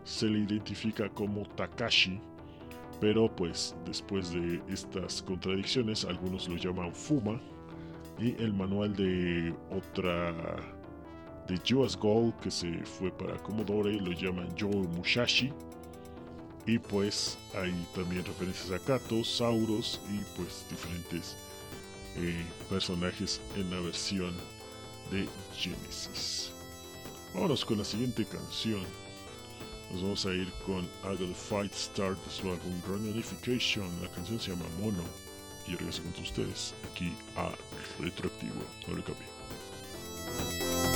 se 0.04 0.28
le 0.28 0.40
identifica 0.40 1.10
como 1.10 1.44
Takashi 1.56 2.20
pero 3.02 3.36
pues 3.36 3.76
después 3.84 4.32
de 4.32 4.62
estas 4.70 5.24
contradicciones, 5.24 6.06
algunos 6.06 6.48
lo 6.48 6.56
llaman 6.56 6.94
Fuma. 6.94 7.42
Y 8.20 8.40
el 8.42 8.54
manual 8.54 8.96
de 8.96 9.52
otra 9.72 10.32
de 11.48 11.74
US 11.74 11.98
Gold 11.98 12.36
que 12.40 12.52
se 12.52 12.72
fue 12.86 13.12
para 13.12 13.36
Commodore 13.40 14.00
lo 14.00 14.12
llaman 14.12 14.48
Joe 14.58 14.88
Mushashi. 14.96 15.52
Y 16.66 16.78
pues 16.78 17.38
hay 17.56 17.74
también 17.96 18.24
referencias 18.26 18.72
a 18.72 18.80
Kato, 18.80 19.24
Sauros 19.24 20.00
y 20.10 20.20
pues 20.38 20.66
diferentes 20.70 21.36
eh, 22.16 22.46
personajes 22.70 23.42
en 23.56 23.72
la 23.72 23.80
versión 23.80 24.34
de 25.12 25.28
Genesis. 25.56 26.52
Vámonos 27.34 27.66
con 27.66 27.80
la 27.80 27.86
siguiente 27.86 28.26
canción 28.26 28.86
nos 29.92 30.02
vamos 30.04 30.26
a 30.26 30.34
ir 30.34 30.50
con 30.66 30.88
Got 31.04 31.36
Fight 31.36 31.74
Start 31.74 32.18
de 32.24 32.32
su 32.32 32.50
álbum 32.50 33.10
Unification. 33.10 33.90
La 34.02 34.08
canción 34.10 34.40
se 34.40 34.52
llama 34.52 34.66
Mono. 34.80 35.04
Y 35.68 35.76
regreso 35.76 36.02
con 36.04 36.24
ustedes 36.24 36.74
aquí 36.92 37.14
a 37.36 37.52
Retroactivo. 38.00 38.64
No 38.88 38.96
le 38.96 39.04
cambie. 39.04 40.91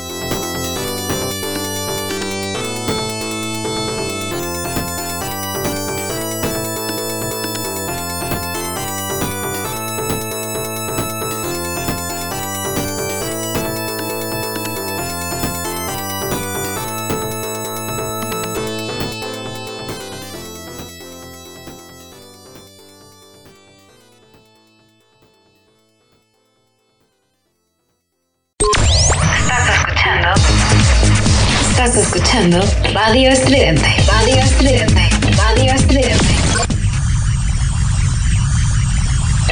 Radio 32.51 33.31
Estridente. 33.31 33.88
Radio 34.05 34.36
Estridente. 34.38 35.01
Radio 35.36 35.73
Estridente. 35.73 36.25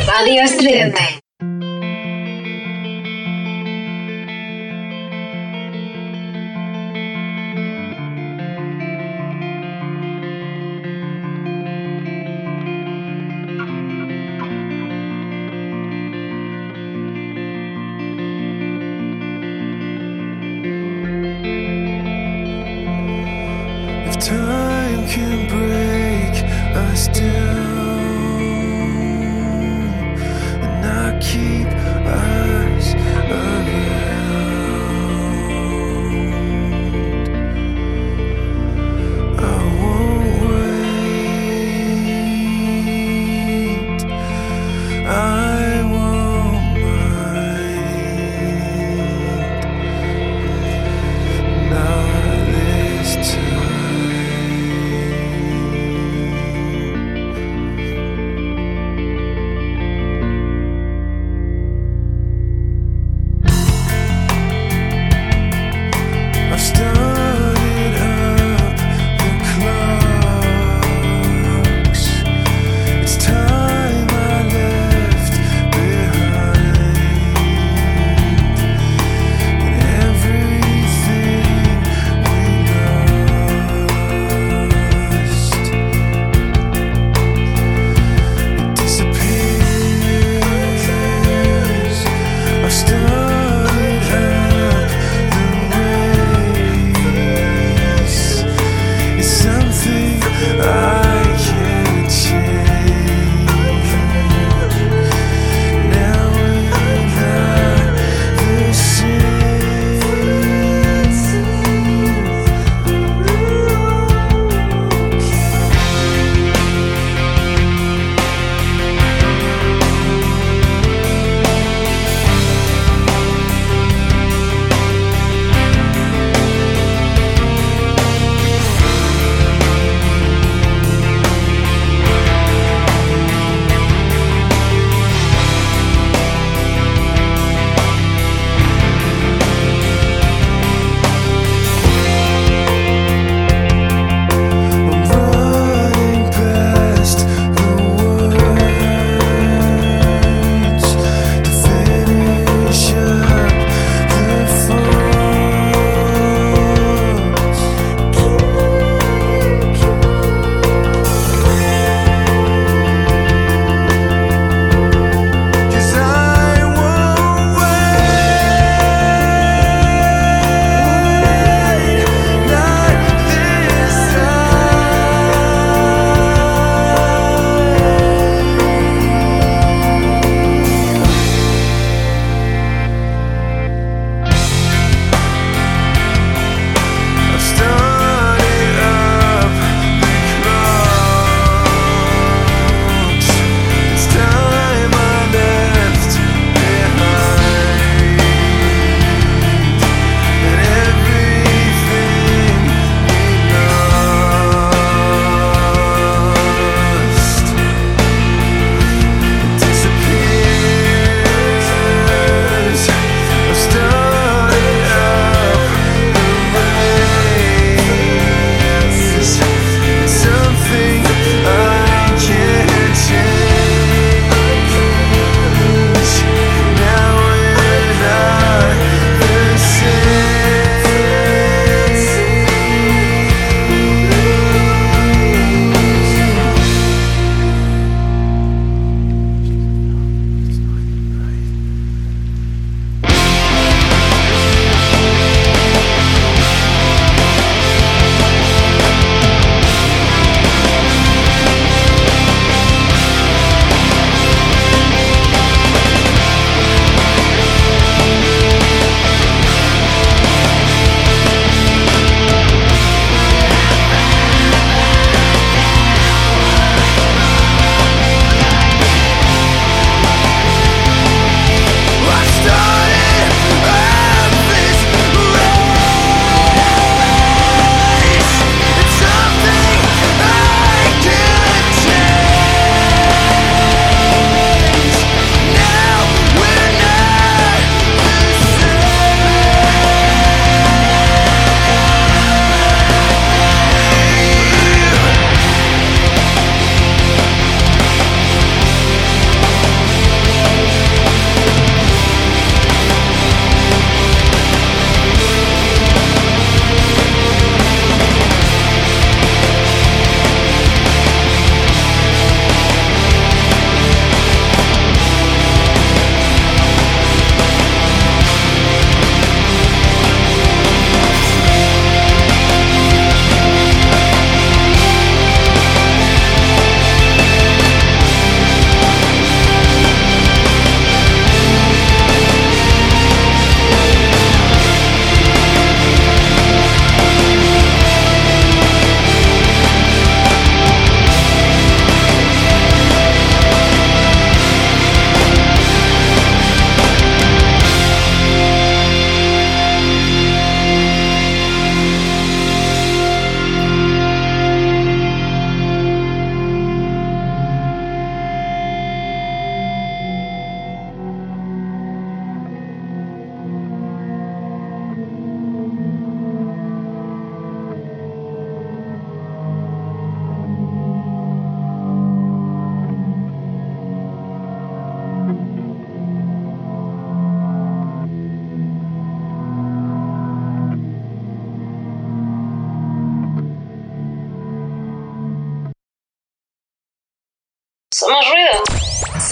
Radio. 0.06 1.23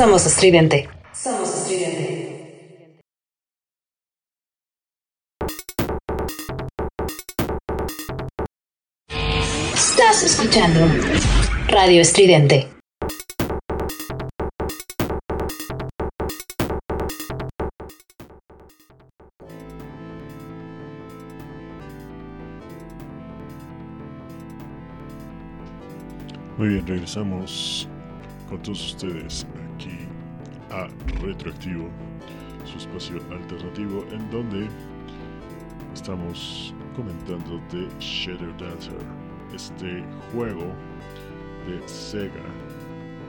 Somos 0.02 0.26
estridente. 0.26 0.90
Somos 1.14 1.48
estridente. 1.54 3.00
Estás 9.76 10.24
escuchando 10.24 10.88
Radio 11.68 12.02
Estridente. 12.02 12.68
Muy 26.58 26.70
bien, 26.70 26.88
regresamos 26.88 27.88
con 28.50 28.60
todos 28.64 28.84
ustedes 28.84 29.46
aquí 29.82 30.08
a 30.70 30.88
Retroactivo, 31.22 31.90
su 32.66 32.78
espacio 32.78 33.22
alternativo 33.32 34.06
en 34.12 34.30
donde 34.30 34.68
estamos 35.94 36.74
comentando 36.96 37.60
de 37.72 37.88
Shadow 38.00 38.54
Dancer, 38.58 38.98
este 39.54 40.04
juego 40.32 40.74
de 41.68 41.88
Sega 41.88 42.44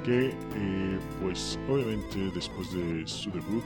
que 0.05 0.28
eh, 0.28 0.98
pues 1.20 1.59
obviamente 1.68 2.30
después 2.34 2.72
de 2.72 3.07
su 3.07 3.30
debut 3.30 3.64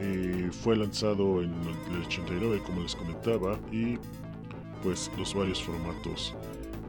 eh, 0.00 0.48
fue 0.50 0.76
lanzado 0.76 1.42
en 1.42 1.52
el 1.90 2.02
89 2.06 2.62
como 2.64 2.82
les 2.82 2.96
comentaba 2.96 3.58
y 3.70 3.98
pues 4.82 5.10
los 5.18 5.34
varios 5.34 5.62
formatos 5.62 6.34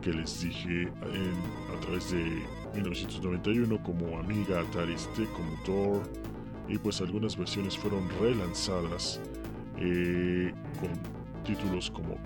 que 0.01 0.13
les 0.13 0.41
dije 0.41 0.83
en, 0.83 1.75
a 1.75 1.79
través 1.81 2.11
de 2.11 2.41
1991 2.75 3.81
como 3.83 4.19
Amiga, 4.19 4.59
Atari 4.59 4.93
ST, 4.93 5.25
Commodore 5.27 6.01
y 6.67 6.77
pues 6.77 7.01
algunas 7.01 7.37
versiones 7.37 7.77
fueron 7.77 8.07
relanzadas 8.19 9.21
eh, 9.77 10.53
con 10.79 10.91
títulos 11.43 11.91
como 11.91 12.17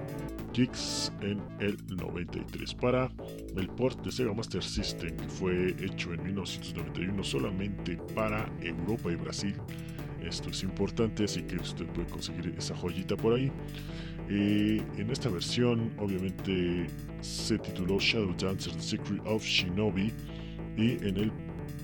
Kicks 0.54 1.12
en 1.22 1.42
el 1.60 1.78
93 1.96 2.74
para 2.76 3.12
el 3.56 3.68
port 3.68 4.04
de 4.04 4.12
Sega 4.12 4.34
Master 4.34 4.64
System 4.64 5.16
que 5.16 5.28
fue 5.28 5.76
hecho 5.84 6.14
en 6.14 6.24
1991 6.24 7.24
solamente 7.24 7.98
para 8.16 8.50
Europa 8.62 9.12
y 9.12 9.16
Brasil. 9.16 9.56
Esto 10.24 10.50
es 10.50 10.64
importante 10.64 11.26
así 11.26 11.44
que 11.44 11.58
usted 11.58 11.86
puede 11.88 12.08
conseguir 12.08 12.54
esa 12.58 12.76
joyita 12.76 13.16
por 13.16 13.34
ahí. 13.34 13.52
Eh, 14.30 14.82
en 14.98 15.10
esta 15.10 15.30
versión 15.30 15.92
obviamente 15.98 16.88
se 17.22 17.58
tituló 17.58 18.00
Shadow 18.00 18.34
Dancer 18.38 18.74
The 18.74 18.82
Secret 18.82 19.22
of 19.26 19.44
Shinobi 19.44 20.14
y 20.80 20.98
en 21.06 21.18
el, 21.18 21.32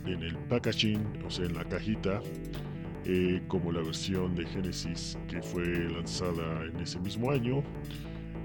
en 0.06 0.24
el 0.24 0.36
packaging, 0.50 1.02
o 1.26 1.30
sea 1.30 1.46
en 1.46 1.56
la 1.56 1.64
cajita, 1.66 2.22
eh, 3.06 3.41
como 3.48 3.72
la 3.72 3.82
versión 3.82 4.36
de 4.36 4.46
Genesis 4.46 5.18
que 5.28 5.41
fue 5.41 5.64
lanzada 5.89 6.64
en 6.64 6.80
ese 6.80 7.00
mismo 7.00 7.30
año 7.30 7.64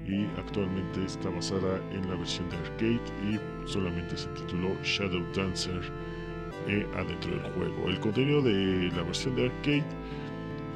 y 0.05 0.25
actualmente 0.37 1.03
está 1.05 1.29
basada 1.29 1.79
en 1.91 2.07
la 2.09 2.15
versión 2.15 2.49
de 2.49 2.57
arcade 2.57 3.01
y 3.29 3.67
solamente 3.67 4.17
se 4.17 4.27
tituló 4.29 4.75
Shadow 4.83 5.23
Dancer 5.33 5.81
eh, 6.67 6.85
adentro 6.95 7.31
del 7.31 7.51
juego. 7.53 7.89
El 7.89 7.99
contenido 7.99 8.41
de 8.41 8.91
la 8.95 9.03
versión 9.03 9.35
de 9.35 9.45
arcade 9.47 9.85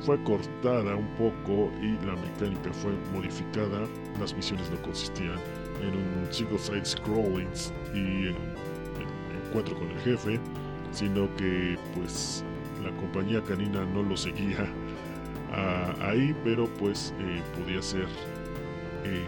fue 0.01 0.21
cortada 0.23 0.95
un 0.95 1.07
poco 1.17 1.71
y 1.81 1.93
la 2.05 2.15
mecánica 2.15 2.71
fue 2.73 2.91
modificada. 3.13 3.87
Las 4.19 4.33
misiones 4.35 4.69
no 4.71 4.81
consistían 4.81 5.39
en 5.81 5.89
un 5.89 6.33
single 6.33 6.59
side 6.59 6.85
scrolling 6.85 7.49
y 7.93 8.29
en, 8.29 8.54
con 9.63 9.89
el 9.89 9.99
jefe, 9.99 10.39
sino 10.91 11.33
que 11.35 11.77
pues 11.95 12.43
la 12.83 12.91
compañía 12.97 13.41
canina 13.41 13.85
no 13.85 14.03
lo 14.03 14.17
seguía 14.17 14.67
ahí, 16.01 16.35
pero 16.43 16.67
pues 16.77 17.13
eh, 17.19 17.41
podía 17.57 17.81
ser, 17.81 18.07
eh, 19.03 19.23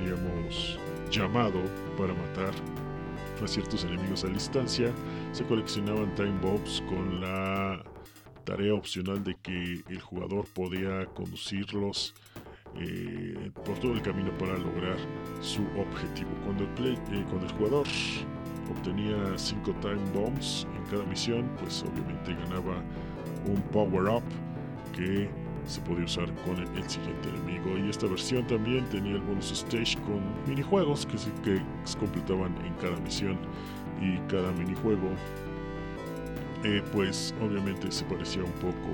digamos, 0.00 0.78
llamado 1.10 1.60
para 1.98 2.14
matar 2.14 2.52
a 3.42 3.46
ciertos 3.46 3.84
enemigos 3.84 4.24
a 4.24 4.28
distancia. 4.28 4.90
Se 5.32 5.44
coleccionaban 5.44 6.14
time 6.14 6.38
bombs 6.40 6.82
con 6.88 7.20
la 7.20 7.82
tarea 8.44 8.74
opcional 8.74 9.22
de 9.24 9.36
que 9.42 9.82
el 9.88 10.00
jugador 10.00 10.46
podía 10.54 11.06
conducirlos 11.06 12.14
eh, 12.78 13.50
por 13.64 13.78
todo 13.78 13.92
el 13.92 14.02
camino 14.02 14.30
para 14.38 14.56
lograr 14.56 14.96
su 15.40 15.62
objetivo. 15.78 16.30
Cuando 16.44 16.64
el, 16.64 16.70
play, 16.70 16.96
cuando 17.28 17.46
el 17.46 17.52
jugador 17.52 17.86
obtenía 18.70 19.16
5 19.36 19.72
time 19.80 20.00
bombs 20.14 20.66
en 20.76 20.84
cada 20.90 21.04
misión, 21.04 21.48
pues 21.60 21.82
obviamente 21.82 22.34
ganaba 22.34 22.82
un 23.46 23.60
power 23.72 24.08
up 24.08 24.22
que 24.92 25.28
se 25.66 25.80
podía 25.80 26.04
usar 26.04 26.32
con 26.44 26.58
el, 26.58 26.88
siguiente 26.88 27.28
enemigo. 27.28 27.76
Y 27.76 27.90
esta 27.90 28.06
versión 28.06 28.46
también 28.46 28.84
tenía 28.86 29.16
el 29.16 29.22
bonus 29.22 29.50
stage 29.50 29.96
con 30.02 30.22
minijuegos 30.46 31.06
que 31.06 31.18
se, 31.18 31.30
que 31.42 31.60
se 31.84 31.98
completaban 31.98 32.56
en 32.64 32.74
cada 32.74 32.96
misión 33.00 33.38
y 34.00 34.18
cada 34.28 34.52
minijuego 34.52 35.08
eh, 36.64 36.82
pues 36.92 37.34
obviamente 37.40 37.90
se 37.90 38.04
parecía 38.04 38.42
un 38.42 38.52
poco 38.52 38.90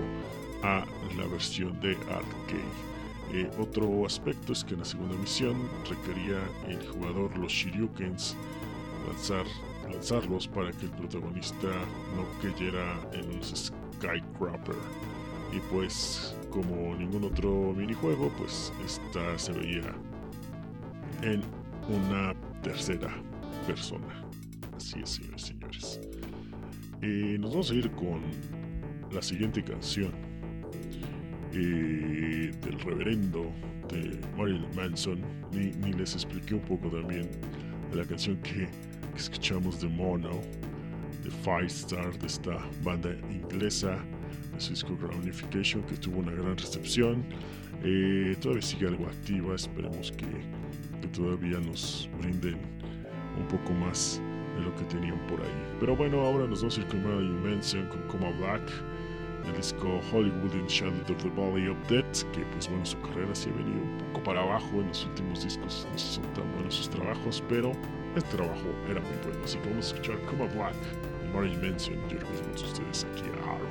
a 0.63 0.85
la 1.17 1.27
versión 1.27 1.79
de 1.81 1.93
arcade. 1.93 2.93
Eh, 3.33 3.51
otro 3.59 4.05
aspecto 4.05 4.53
es 4.53 4.63
que 4.65 4.75
en 4.75 4.81
la 4.81 4.85
segunda 4.85 5.17
misión 5.17 5.57
requería 5.89 6.39
el 6.69 6.87
jugador 6.87 7.37
los 7.39 7.51
shurikens 7.53 8.37
lanzar, 9.07 9.47
lanzarlos 9.91 10.49
para 10.49 10.71
que 10.73 10.87
el 10.87 10.93
protagonista 10.93 11.69
no 12.17 12.27
cayera 12.41 12.99
en 13.13 13.37
un 13.37 13.43
Skycrapper. 13.43 14.77
Y 15.53 15.61
pues 15.71 16.35
como 16.51 16.95
ningún 16.97 17.25
otro 17.25 17.75
minijuego, 17.77 18.33
pues 18.39 18.73
esta 18.85 19.39
se 19.39 19.53
veía 19.53 19.95
en 21.23 21.43
una 21.89 22.35
tercera 22.63 23.11
persona. 23.67 24.25
Así 24.77 25.01
es, 25.01 25.11
señores 25.11 25.43
y 25.43 25.47
señores. 25.47 26.01
Eh, 27.03 27.37
nos 27.39 27.51
vamos 27.51 27.71
a 27.71 27.75
ir 27.75 27.91
con 27.93 28.23
la 29.13 29.21
siguiente 29.21 29.63
canción 29.63 30.13
eh, 31.53 32.51
del 32.65 32.81
reverendo 32.81 33.53
de 33.89 34.19
Marilyn 34.37 34.75
Manson. 34.75 35.21
Ni, 35.53 35.93
les 35.93 36.15
expliqué 36.15 36.55
un 36.55 36.63
poco 36.63 36.89
también 36.89 37.29
la 37.93 38.05
canción 38.05 38.37
que, 38.39 38.69
escuchamos 39.17 39.81
de 39.81 39.89
Mono, 39.89 40.41
de 41.23 41.31
Five 41.31 41.67
Star, 41.67 42.19
de 42.19 42.27
esta 42.27 42.59
banda 42.83 43.11
inglesa 43.31 43.99
de 44.55 44.61
su 44.61 44.71
disco 44.71 44.97
Groundification, 44.97 45.83
que 45.85 45.97
tuvo 45.97 46.21
una 46.21 46.33
gran 46.33 46.57
recepción. 46.57 47.25
Eh, 47.85 48.37
todavía 48.41 48.63
sigue 48.63 48.87
algo 48.89 49.07
activa, 49.07 49.55
esperemos 49.55 50.13
que, 50.13 50.27
que 51.01 51.09
todavía 51.09 51.59
nos 51.61 52.09
brinden 52.21 52.59
un 53.39 53.47
poco 53.49 53.73
más 53.73 54.21
de 54.57 54.63
lo 54.63 54.75
que 54.77 54.85
tenían 54.85 55.19
por 55.27 55.41
ahí. 55.41 55.77
Pero 55.81 55.97
bueno, 55.97 56.21
ahora 56.21 56.47
nos 56.47 56.61
vamos 56.61 56.79
a 56.79 56.81
ir 56.81 56.87
con 56.89 57.05
una 57.05 57.17
Manson 57.49 57.87
con 57.89 58.03
Coma 58.09 58.31
Black, 58.39 58.63
el 59.47 59.57
disco 59.57 60.01
Hollywood 60.13 60.55
in 60.55 60.67
Shadow 60.67 61.01
of 61.11 61.23
the 61.23 61.31
Valley 61.31 61.69
of 61.69 61.77
Death, 61.89 62.23
que 62.33 62.43
pues 62.53 62.69
bueno, 62.69 62.87
su 62.87 63.01
carrera 63.01 63.35
se 63.35 63.51
ha 63.51 63.53
venido 63.55 63.83
un 63.83 63.99
poco 63.99 64.23
para 64.25 64.43
abajo 64.43 64.81
en 64.81 64.89
los 64.89 65.05
últimos 65.07 65.43
discos, 65.43 65.87
no 65.91 65.99
son 65.99 66.25
tan 66.35 66.53
buenos 66.53 66.75
sus 66.75 66.91
trabajos, 66.91 67.43
pero 67.49 67.73
este 68.17 68.37
trabajo 68.37 68.69
era 68.89 69.01
muy 69.01 69.17
bueno. 69.25 69.45
Así 69.45 69.59
a 69.77 69.79
escuchar 69.79 70.19
Coma 70.23 70.47
Black 70.55 70.75
y 71.25 71.35
Marilyn 71.35 71.61
Manson. 71.61 71.97
Yo 72.09 72.19
regreso 72.19 72.43
con 72.45 72.53
ustedes 72.53 73.07
aquí 73.13 73.23
a 73.31 73.62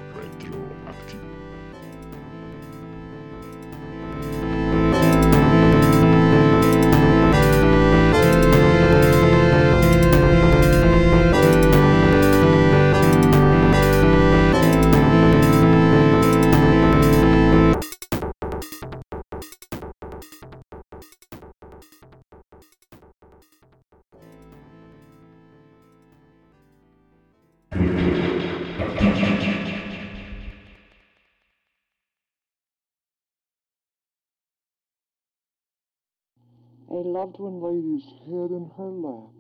loved 37.04 37.40
one 37.40 37.60
lady's 37.62 38.06
head 38.26 38.52
in 38.52 38.70
her 38.78 38.92
lap. 38.92 39.34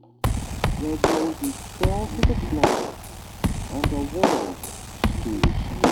Red 0.81 0.99
roses 1.05 1.55
fell 1.77 2.07
to 2.07 2.21
the 2.21 2.35
floor, 2.49 2.93
and 3.73 3.83
the 3.85 4.01
world 4.17 4.55
stood 4.59 5.53
still. 5.77 5.90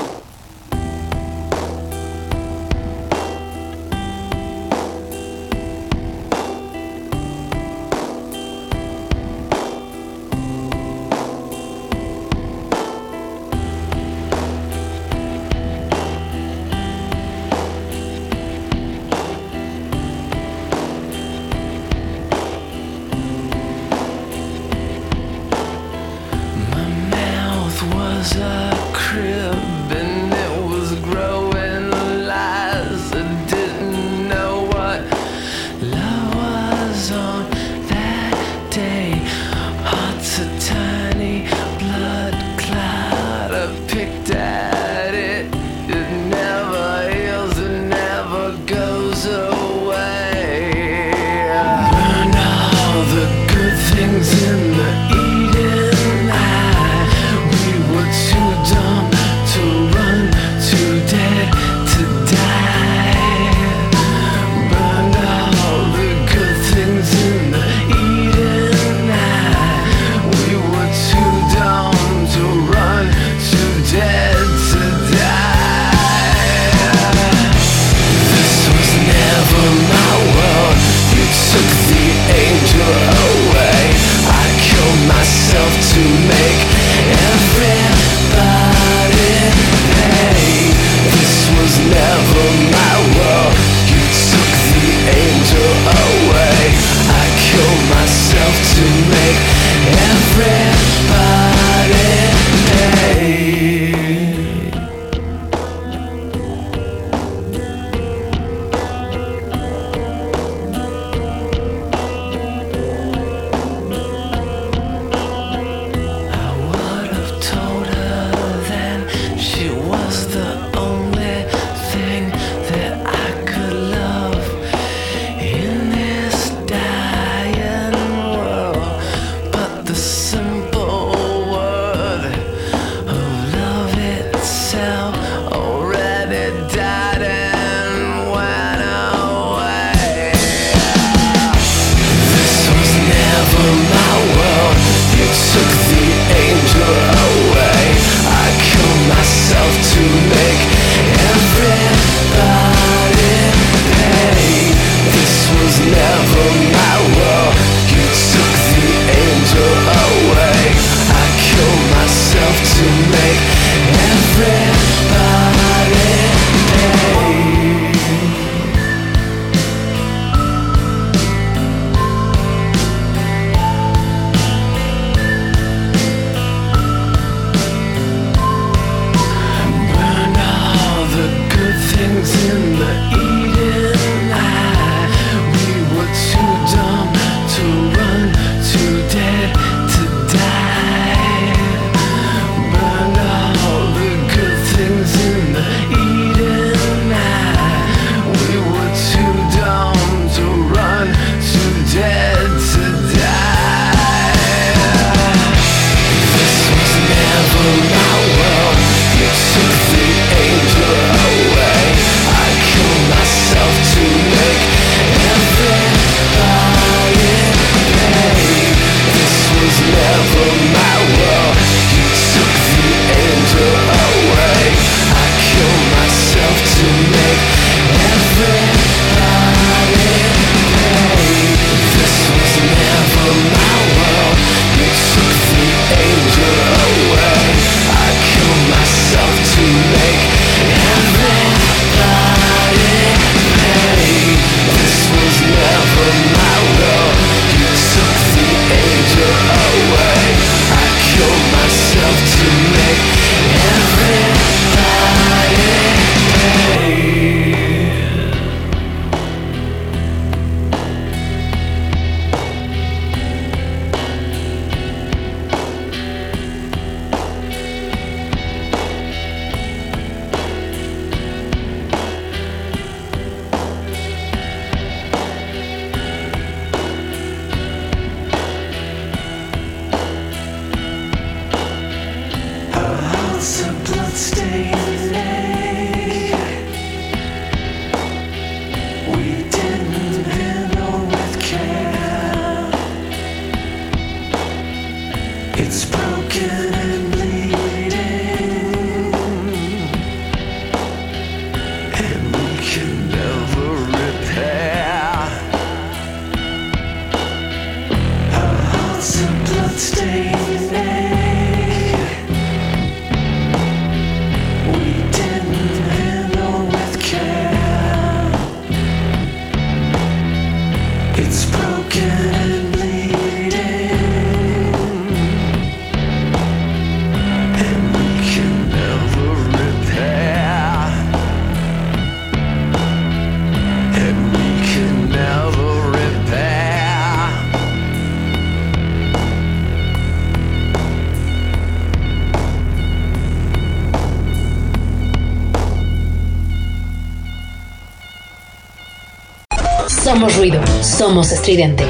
Somos 350.19 350.35
ruido, 350.35 350.61
somos 350.83 351.31
estridente. 351.31 351.85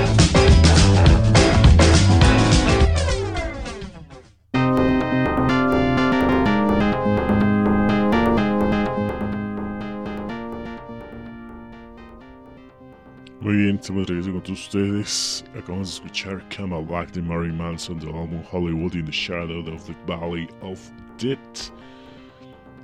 Muy 13.42 13.56
bien, 13.56 13.78
estamos 13.78 14.06
de 14.06 14.14
regreso 14.14 14.32
con 14.32 14.44
todos 14.44 14.60
ustedes. 14.60 15.44
Acabamos 15.58 15.88
de 15.88 15.94
escuchar 15.96 16.46
Come 16.56 16.86
Back 16.86 17.12
de 17.14 17.24
Mary 17.24 17.52
Manson 17.52 17.98
del 17.98 18.10
álbum 18.10 18.44
Hollywood 18.52 18.94
in 18.94 19.08
the 19.08 19.12
Shadow 19.12 19.62
of 19.74 19.88
the 19.88 19.96
Valley 20.06 20.48
of 20.62 20.80
Death, 21.18 21.72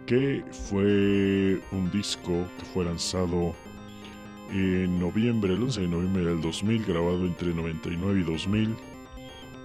que 0.07 0.43
fue 0.49 1.61
un 1.71 1.91
disco 1.93 2.47
que 2.57 2.65
fue 2.73 2.85
lanzado 2.85 3.53
en 4.51 4.99
noviembre, 4.99 5.53
el 5.53 5.63
11 5.63 5.81
de 5.81 5.87
noviembre 5.87 6.25
del 6.25 6.41
2000, 6.41 6.85
grabado 6.85 7.25
entre 7.25 7.53
99 7.53 8.19
y 8.19 8.23
2000, 8.23 8.75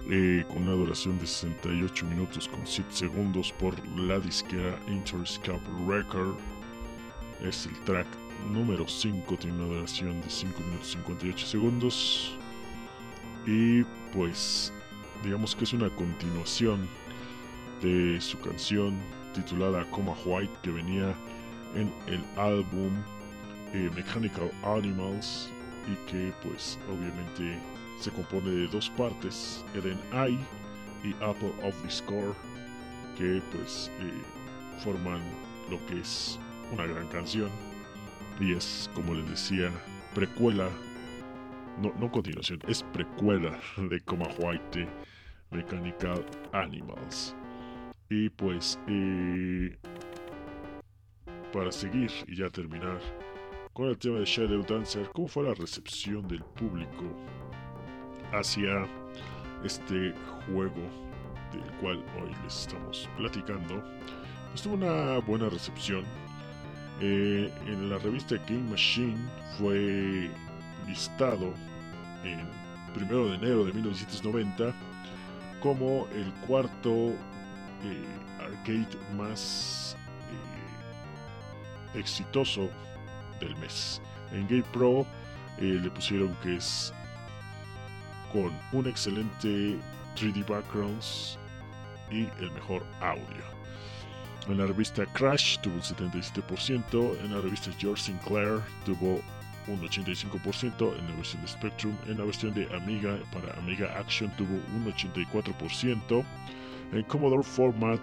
eh, 0.09 0.45
con 0.47 0.63
una 0.63 0.71
duración 0.71 1.19
de 1.19 1.27
68 1.27 2.05
minutos 2.05 2.47
con 2.47 2.65
7 2.65 2.89
segundos 2.91 3.53
por 3.53 3.75
la 3.97 4.19
disquera 4.19 4.79
Interscope 4.87 5.61
Record. 5.87 6.35
Es 7.41 7.65
el 7.65 7.79
track 7.85 8.07
número 8.51 8.87
5, 8.87 9.37
tiene 9.37 9.57
una 9.57 9.75
duración 9.75 10.19
de 10.21 10.29
5 10.29 10.59
minutos 10.59 10.91
58 10.91 11.45
segundos. 11.47 12.37
Y 13.45 13.83
pues, 14.13 14.73
digamos 15.23 15.55
que 15.55 15.63
es 15.63 15.73
una 15.73 15.89
continuación 15.89 16.87
de 17.81 18.19
su 18.21 18.39
canción 18.39 18.99
titulada 19.33 19.85
Coma 19.91 20.13
White 20.25 20.53
que 20.61 20.71
venía 20.71 21.15
en 21.75 21.91
el 22.07 22.23
álbum 22.37 22.91
eh, 23.73 23.89
Mechanical 23.95 24.51
Animals 24.63 25.49
y 25.87 26.11
que 26.11 26.33
pues 26.43 26.77
obviamente 26.89 27.57
se 27.99 28.11
compone 28.11 28.49
de 28.49 28.67
dos 28.67 28.89
partes, 28.91 29.63
Eden 29.73 29.99
Eye 30.13 30.39
y 31.03 31.13
Apple 31.23 31.53
of 31.63 31.75
the 31.83 31.89
Score, 31.89 32.35
que 33.17 33.41
pues 33.51 33.89
eh, 33.99 34.21
forman 34.83 35.21
lo 35.69 35.83
que 35.87 35.99
es 35.99 36.39
una 36.71 36.85
gran 36.85 37.07
canción. 37.07 37.49
Y 38.39 38.53
es 38.53 38.89
como 38.95 39.13
les 39.13 39.29
decía 39.29 39.69
precuela 40.15 40.67
no, 41.79 41.93
no 41.99 42.11
continuación 42.11 42.59
es 42.67 42.83
precuela 42.83 43.59
de 43.77 43.99
Coma 44.01 44.27
White 44.37 44.87
Mechanical 45.51 46.25
Animals. 46.53 47.35
Y 48.09 48.29
pues 48.29 48.79
eh, 48.87 49.77
para 51.53 51.71
seguir 51.71 52.11
y 52.27 52.35
ya 52.35 52.49
terminar 52.49 52.99
con 53.73 53.87
el 53.87 53.97
tema 53.97 54.19
de 54.19 54.25
Shadow 54.25 54.63
Dancer, 54.67 55.09
¿cómo 55.13 55.27
fue 55.27 55.43
la 55.43 55.53
recepción 55.53 56.27
del 56.27 56.43
público 56.43 57.05
hacia 58.33 58.85
este 59.63 60.13
juego 60.45 60.81
del 61.53 61.63
cual 61.79 62.03
hoy 62.21 62.35
les 62.43 62.61
estamos 62.61 63.09
platicando? 63.17 63.81
Pues 64.49 64.61
tuvo 64.63 64.73
una 64.73 65.19
buena 65.19 65.47
recepción. 65.49 66.03
Eh, 66.99 67.51
en 67.65 67.89
la 67.89 67.97
revista 67.97 68.35
Game 68.47 68.69
Machine 68.69 69.17
fue 69.57 70.29
listado 70.85 71.53
en 72.23 72.47
1 72.95 73.25
de 73.29 73.35
enero 73.35 73.65
de 73.65 73.73
1990 73.73 74.73
como 75.61 76.07
el 76.13 76.31
cuarto 76.45 77.09
eh, 77.83 78.05
arcade 78.39 78.97
más 79.15 79.95
eh, 81.95 81.99
exitoso 81.99 82.69
del 83.41 83.55
mes. 83.57 84.01
En 84.31 84.47
Game 84.47 84.63
Pro 84.71 85.05
eh, 85.57 85.79
le 85.81 85.89
pusieron 85.91 86.33
que 86.41 86.55
es 86.55 86.93
con 88.31 88.53
un 88.71 88.87
excelente 88.87 89.77
3D 90.15 90.47
backgrounds 90.47 91.37
y 92.09 92.27
el 92.41 92.51
mejor 92.51 92.85
audio. 93.01 93.43
En 94.47 94.57
la 94.57 94.65
revista 94.65 95.05
Crash 95.13 95.59
tuvo 95.59 95.75
un 95.75 95.81
77%, 95.81 97.19
en 97.23 97.33
la 97.33 97.41
revista 97.41 97.71
George 97.77 98.03
Sinclair 98.03 98.61
tuvo 98.85 99.21
un 99.67 99.81
85%, 99.81 100.97
en 100.97 101.07
la 101.07 101.15
versión 101.15 101.41
de 101.41 101.47
Spectrum, 101.47 101.95
en 102.07 102.17
la 102.17 102.25
versión 102.25 102.53
de 102.53 102.65
Amiga 102.75 103.19
para 103.31 103.53
Amiga 103.59 103.93
Action 103.99 104.31
tuvo 104.37 104.55
un 104.75 104.91
84%, 104.91 106.25
en 106.93 107.03
Commodore 107.03 107.43
Format 107.43 107.99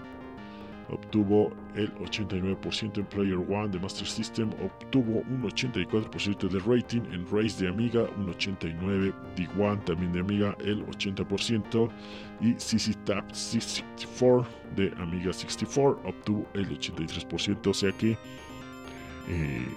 obtuvo 0.90 1.52
el 1.74 1.92
89% 1.96 2.98
en 2.98 3.06
Player 3.06 3.36
One 3.36 3.68
de 3.68 3.78
Master 3.78 4.06
System, 4.06 4.50
obtuvo 4.62 5.20
un 5.28 5.42
84% 5.42 6.48
de 6.48 6.58
rating 6.60 7.02
en 7.12 7.26
Race 7.30 7.62
de 7.62 7.68
Amiga, 7.68 8.06
un 8.16 8.32
89% 8.32 9.12
D1 9.36 9.84
también 9.84 10.12
de 10.12 10.20
Amiga, 10.20 10.56
el 10.60 10.84
80% 10.86 11.90
y 12.40 12.54
CC 12.54 12.94
Tap 13.04 13.30
64 13.32 14.46
de 14.76 14.92
Amiga 14.98 15.32
64 15.32 16.00
obtuvo 16.08 16.46
el 16.54 16.68
83%, 16.78 17.66
o 17.66 17.74
sea 17.74 17.92
que 17.92 18.16
eh, 19.28 19.68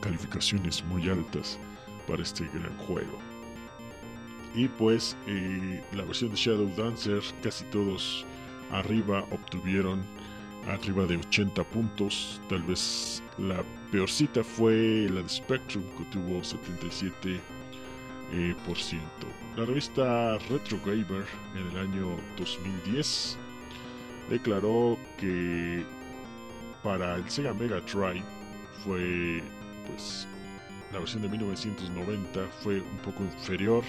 calificaciones 0.00 0.84
muy 0.84 1.08
altas 1.08 1.58
para 2.06 2.22
este 2.22 2.44
gran 2.52 2.76
juego. 2.78 3.18
Y 4.54 4.68
pues 4.68 5.16
eh, 5.26 5.82
la 5.94 6.02
versión 6.04 6.30
de 6.30 6.36
Shadow 6.36 6.70
Dancer, 6.76 7.20
casi 7.42 7.64
todos 7.66 8.24
arriba 8.72 9.24
obtuvieron 9.30 10.02
arriba 10.68 11.06
de 11.06 11.16
80 11.16 11.64
puntos. 11.64 12.40
Tal 12.48 12.62
vez 12.62 13.22
la 13.38 13.62
peorcita 13.90 14.42
fue 14.42 15.08
la 15.10 15.22
de 15.22 15.28
Spectrum, 15.28 15.84
que 15.96 16.04
tuvo 16.04 16.40
77%. 16.40 17.40
Eh. 18.32 18.54
La 19.56 19.64
revista 19.64 20.38
Retro 20.50 20.78
Gamer 20.84 21.24
en 21.54 21.66
el 21.70 21.78
año 21.78 22.16
2010 22.36 23.38
declaró 24.28 24.98
que 25.18 25.84
para 26.82 27.14
el 27.14 27.30
Sega 27.30 27.54
Mega 27.54 27.80
Drive 27.80 28.24
fue 28.84 29.42
pues 29.86 30.26
la 30.92 30.98
versión 30.98 31.22
de 31.22 31.28
1990 31.28 32.40
fue 32.62 32.80
un 32.80 32.98
poco 32.98 33.22
inferior 33.22 33.84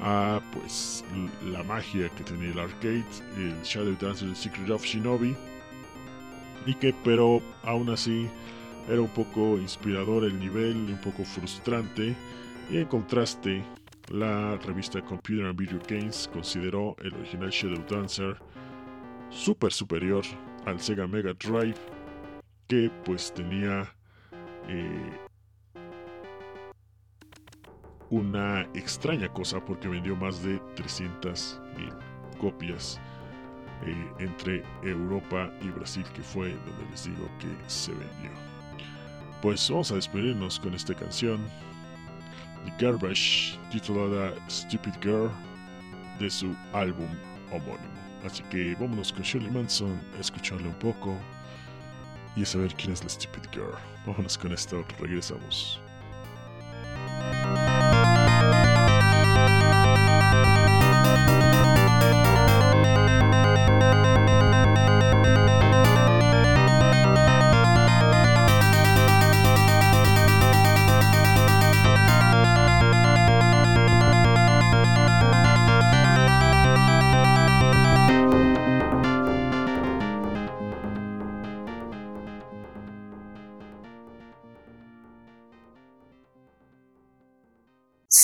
a 0.00 0.40
pues 0.52 1.04
la 1.44 1.62
magia 1.62 2.08
que 2.10 2.24
tenía 2.24 2.50
el 2.50 2.58
arcade, 2.58 3.04
el 3.36 3.60
Shadow 3.62 3.96
Dancer 4.00 4.28
The 4.28 4.34
Secret 4.34 4.70
of 4.70 4.84
Shinobi 4.84 5.36
y 6.66 6.74
que 6.74 6.94
pero 7.04 7.40
aún 7.62 7.90
así 7.90 8.28
era 8.88 9.00
un 9.00 9.08
poco 9.08 9.58
inspirador 9.58 10.24
el 10.24 10.38
nivel, 10.38 10.76
un 10.76 11.00
poco 11.02 11.24
frustrante 11.24 12.14
y 12.70 12.78
en 12.78 12.86
contraste 12.86 13.62
la 14.10 14.56
revista 14.56 15.02
Computer 15.02 15.46
and 15.46 15.58
Video 15.58 15.78
Games 15.88 16.28
consideró 16.32 16.96
el 17.02 17.14
original 17.14 17.50
Shadow 17.50 17.84
Dancer 17.88 18.36
super 19.30 19.72
superior 19.72 20.24
al 20.64 20.80
Sega 20.80 21.06
Mega 21.06 21.34
Drive 21.34 21.76
que 22.66 22.90
pues 23.04 23.32
tenía 23.34 23.92
eh, 24.68 25.18
una 28.10 28.62
extraña 28.74 29.28
cosa 29.28 29.62
porque 29.64 29.88
vendió 29.88 30.16
más 30.16 30.42
de 30.42 30.60
300.000 30.76 32.38
copias 32.38 33.00
eh, 33.84 34.12
entre 34.18 34.64
Europa 34.82 35.50
y 35.60 35.68
Brasil, 35.68 36.04
que 36.14 36.22
fue 36.22 36.50
donde 36.50 36.90
les 36.90 37.04
digo 37.04 37.28
que 37.38 37.48
se 37.66 37.92
vendió. 37.92 38.30
Pues 39.42 39.68
vamos 39.70 39.92
a 39.92 39.96
despedirnos 39.96 40.58
con 40.58 40.74
esta 40.74 40.94
canción, 40.94 41.46
The 42.64 42.84
Garbage, 42.84 43.58
titulada 43.70 44.34
Stupid 44.48 44.94
Girl, 45.00 45.30
de 46.18 46.28
su 46.28 46.54
álbum 46.72 47.08
homónimo. 47.52 47.98
Así 48.24 48.42
que 48.44 48.74
vámonos 48.74 49.12
con 49.12 49.22
Shirley 49.22 49.50
Manson 49.50 50.00
a 50.16 50.20
escucharle 50.20 50.66
un 50.68 50.74
poco 50.74 51.16
y 52.34 52.42
a 52.42 52.46
saber 52.46 52.74
quién 52.74 52.92
es 52.92 53.02
la 53.02 53.08
Stupid 53.08 53.48
Girl. 53.52 53.74
Vámonos 54.06 54.36
con 54.36 54.52
esto, 54.52 54.84
regresamos. 54.98 55.80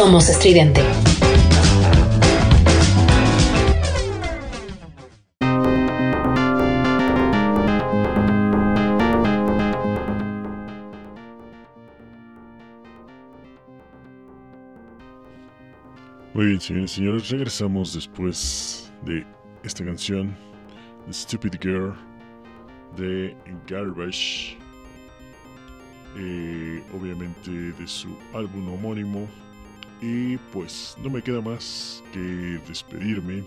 Somos 0.00 0.30
estridente. 0.30 0.80
Muy 16.32 16.46
bien, 16.46 16.60
señores 16.60 16.92
y 16.92 16.94
señores, 16.94 17.28
regresamos 17.28 17.92
después 17.92 18.90
de 19.04 19.26
esta 19.64 19.84
canción, 19.84 20.34
The 21.08 21.12
Stupid 21.12 21.56
Girl, 21.60 21.94
de 22.96 23.36
Garbage, 23.66 24.56
eh, 26.16 26.82
obviamente 26.98 27.50
de 27.50 27.86
su 27.86 28.16
álbum 28.32 28.72
homónimo. 28.72 29.28
Y 30.00 30.38
pues 30.52 30.96
no 31.02 31.10
me 31.10 31.22
queda 31.22 31.40
más 31.40 32.02
que 32.12 32.60
despedirme 32.66 33.44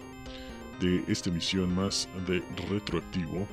de 0.80 1.04
esta 1.08 1.30
emisión 1.30 1.74
más 1.74 2.08
de 2.28 2.44
Retroactivo. 2.70 3.48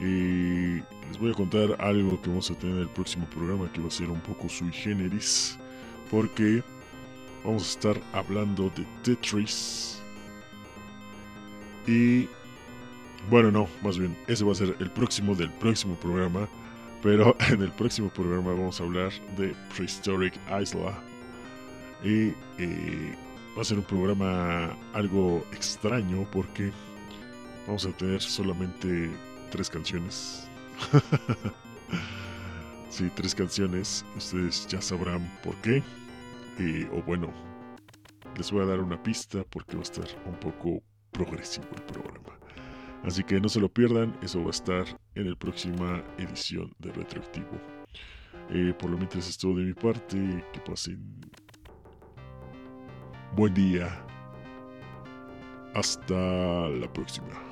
Eh, 0.00 0.82
les 1.08 1.18
voy 1.18 1.30
a 1.30 1.34
contar 1.34 1.76
algo 1.80 2.20
que 2.20 2.28
vamos 2.28 2.50
a 2.50 2.54
tener 2.54 2.76
en 2.76 2.82
el 2.82 2.88
próximo 2.88 3.26
programa 3.26 3.72
que 3.72 3.80
va 3.80 3.88
a 3.88 3.90
ser 3.90 4.10
un 4.10 4.20
poco 4.20 4.48
sui 4.48 4.72
generis, 4.72 5.58
porque 6.10 6.62
vamos 7.44 7.62
a 7.62 7.66
estar 7.66 8.02
hablando 8.12 8.70
de 8.70 8.84
Tetris. 9.02 10.02
Y 11.86 12.28
bueno, 13.30 13.50
no, 13.50 13.68
más 13.82 13.98
bien, 13.98 14.16
ese 14.26 14.44
va 14.44 14.52
a 14.52 14.56
ser 14.56 14.76
el 14.80 14.90
próximo 14.90 15.34
del 15.34 15.50
próximo 15.50 15.94
programa. 15.94 16.48
Pero 17.02 17.36
en 17.50 17.62
el 17.62 17.70
próximo 17.72 18.08
programa 18.08 18.52
vamos 18.52 18.80
a 18.80 18.84
hablar 18.84 19.12
de 19.36 19.54
Prehistoric 19.74 20.34
Isla. 20.60 21.05
Y 22.02 22.32
eh, 22.58 23.14
va 23.56 23.62
a 23.62 23.64
ser 23.64 23.78
un 23.78 23.84
programa 23.84 24.76
algo 24.92 25.44
extraño 25.52 26.28
porque 26.30 26.72
vamos 27.66 27.86
a 27.86 27.92
tener 27.92 28.20
solamente 28.20 29.10
tres 29.50 29.70
canciones. 29.70 30.48
Sí, 32.96 33.10
tres 33.14 33.34
canciones. 33.34 34.06
Ustedes 34.16 34.66
ya 34.68 34.80
sabrán 34.80 35.20
por 35.44 35.54
qué. 35.56 35.82
O 36.92 37.02
bueno, 37.02 37.30
les 38.38 38.50
voy 38.50 38.62
a 38.62 38.66
dar 38.66 38.80
una 38.80 39.02
pista 39.02 39.44
porque 39.50 39.74
va 39.74 39.80
a 39.80 39.82
estar 39.82 40.06
un 40.24 40.40
poco 40.40 40.82
progresivo 41.10 41.66
el 41.74 41.82
programa. 41.82 42.38
Así 43.04 43.22
que 43.22 43.38
no 43.38 43.50
se 43.50 43.60
lo 43.60 43.68
pierdan, 43.68 44.16
eso 44.22 44.40
va 44.40 44.46
a 44.46 44.50
estar 44.50 44.86
en 45.14 45.28
la 45.28 45.36
próxima 45.36 46.02
edición 46.16 46.72
de 46.78 46.90
Retroactivo. 46.92 47.60
Eh, 48.48 48.72
por 48.78 48.88
lo 48.88 48.96
mientras 48.96 49.28
es 49.28 49.36
todo 49.36 49.56
de 49.56 49.64
mi 49.64 49.74
parte, 49.74 50.16
que 50.54 50.60
pasen 50.60 51.20
buen 53.36 53.52
día. 53.52 54.02
Hasta 55.74 56.14
la 56.14 56.90
próxima. 56.90 57.45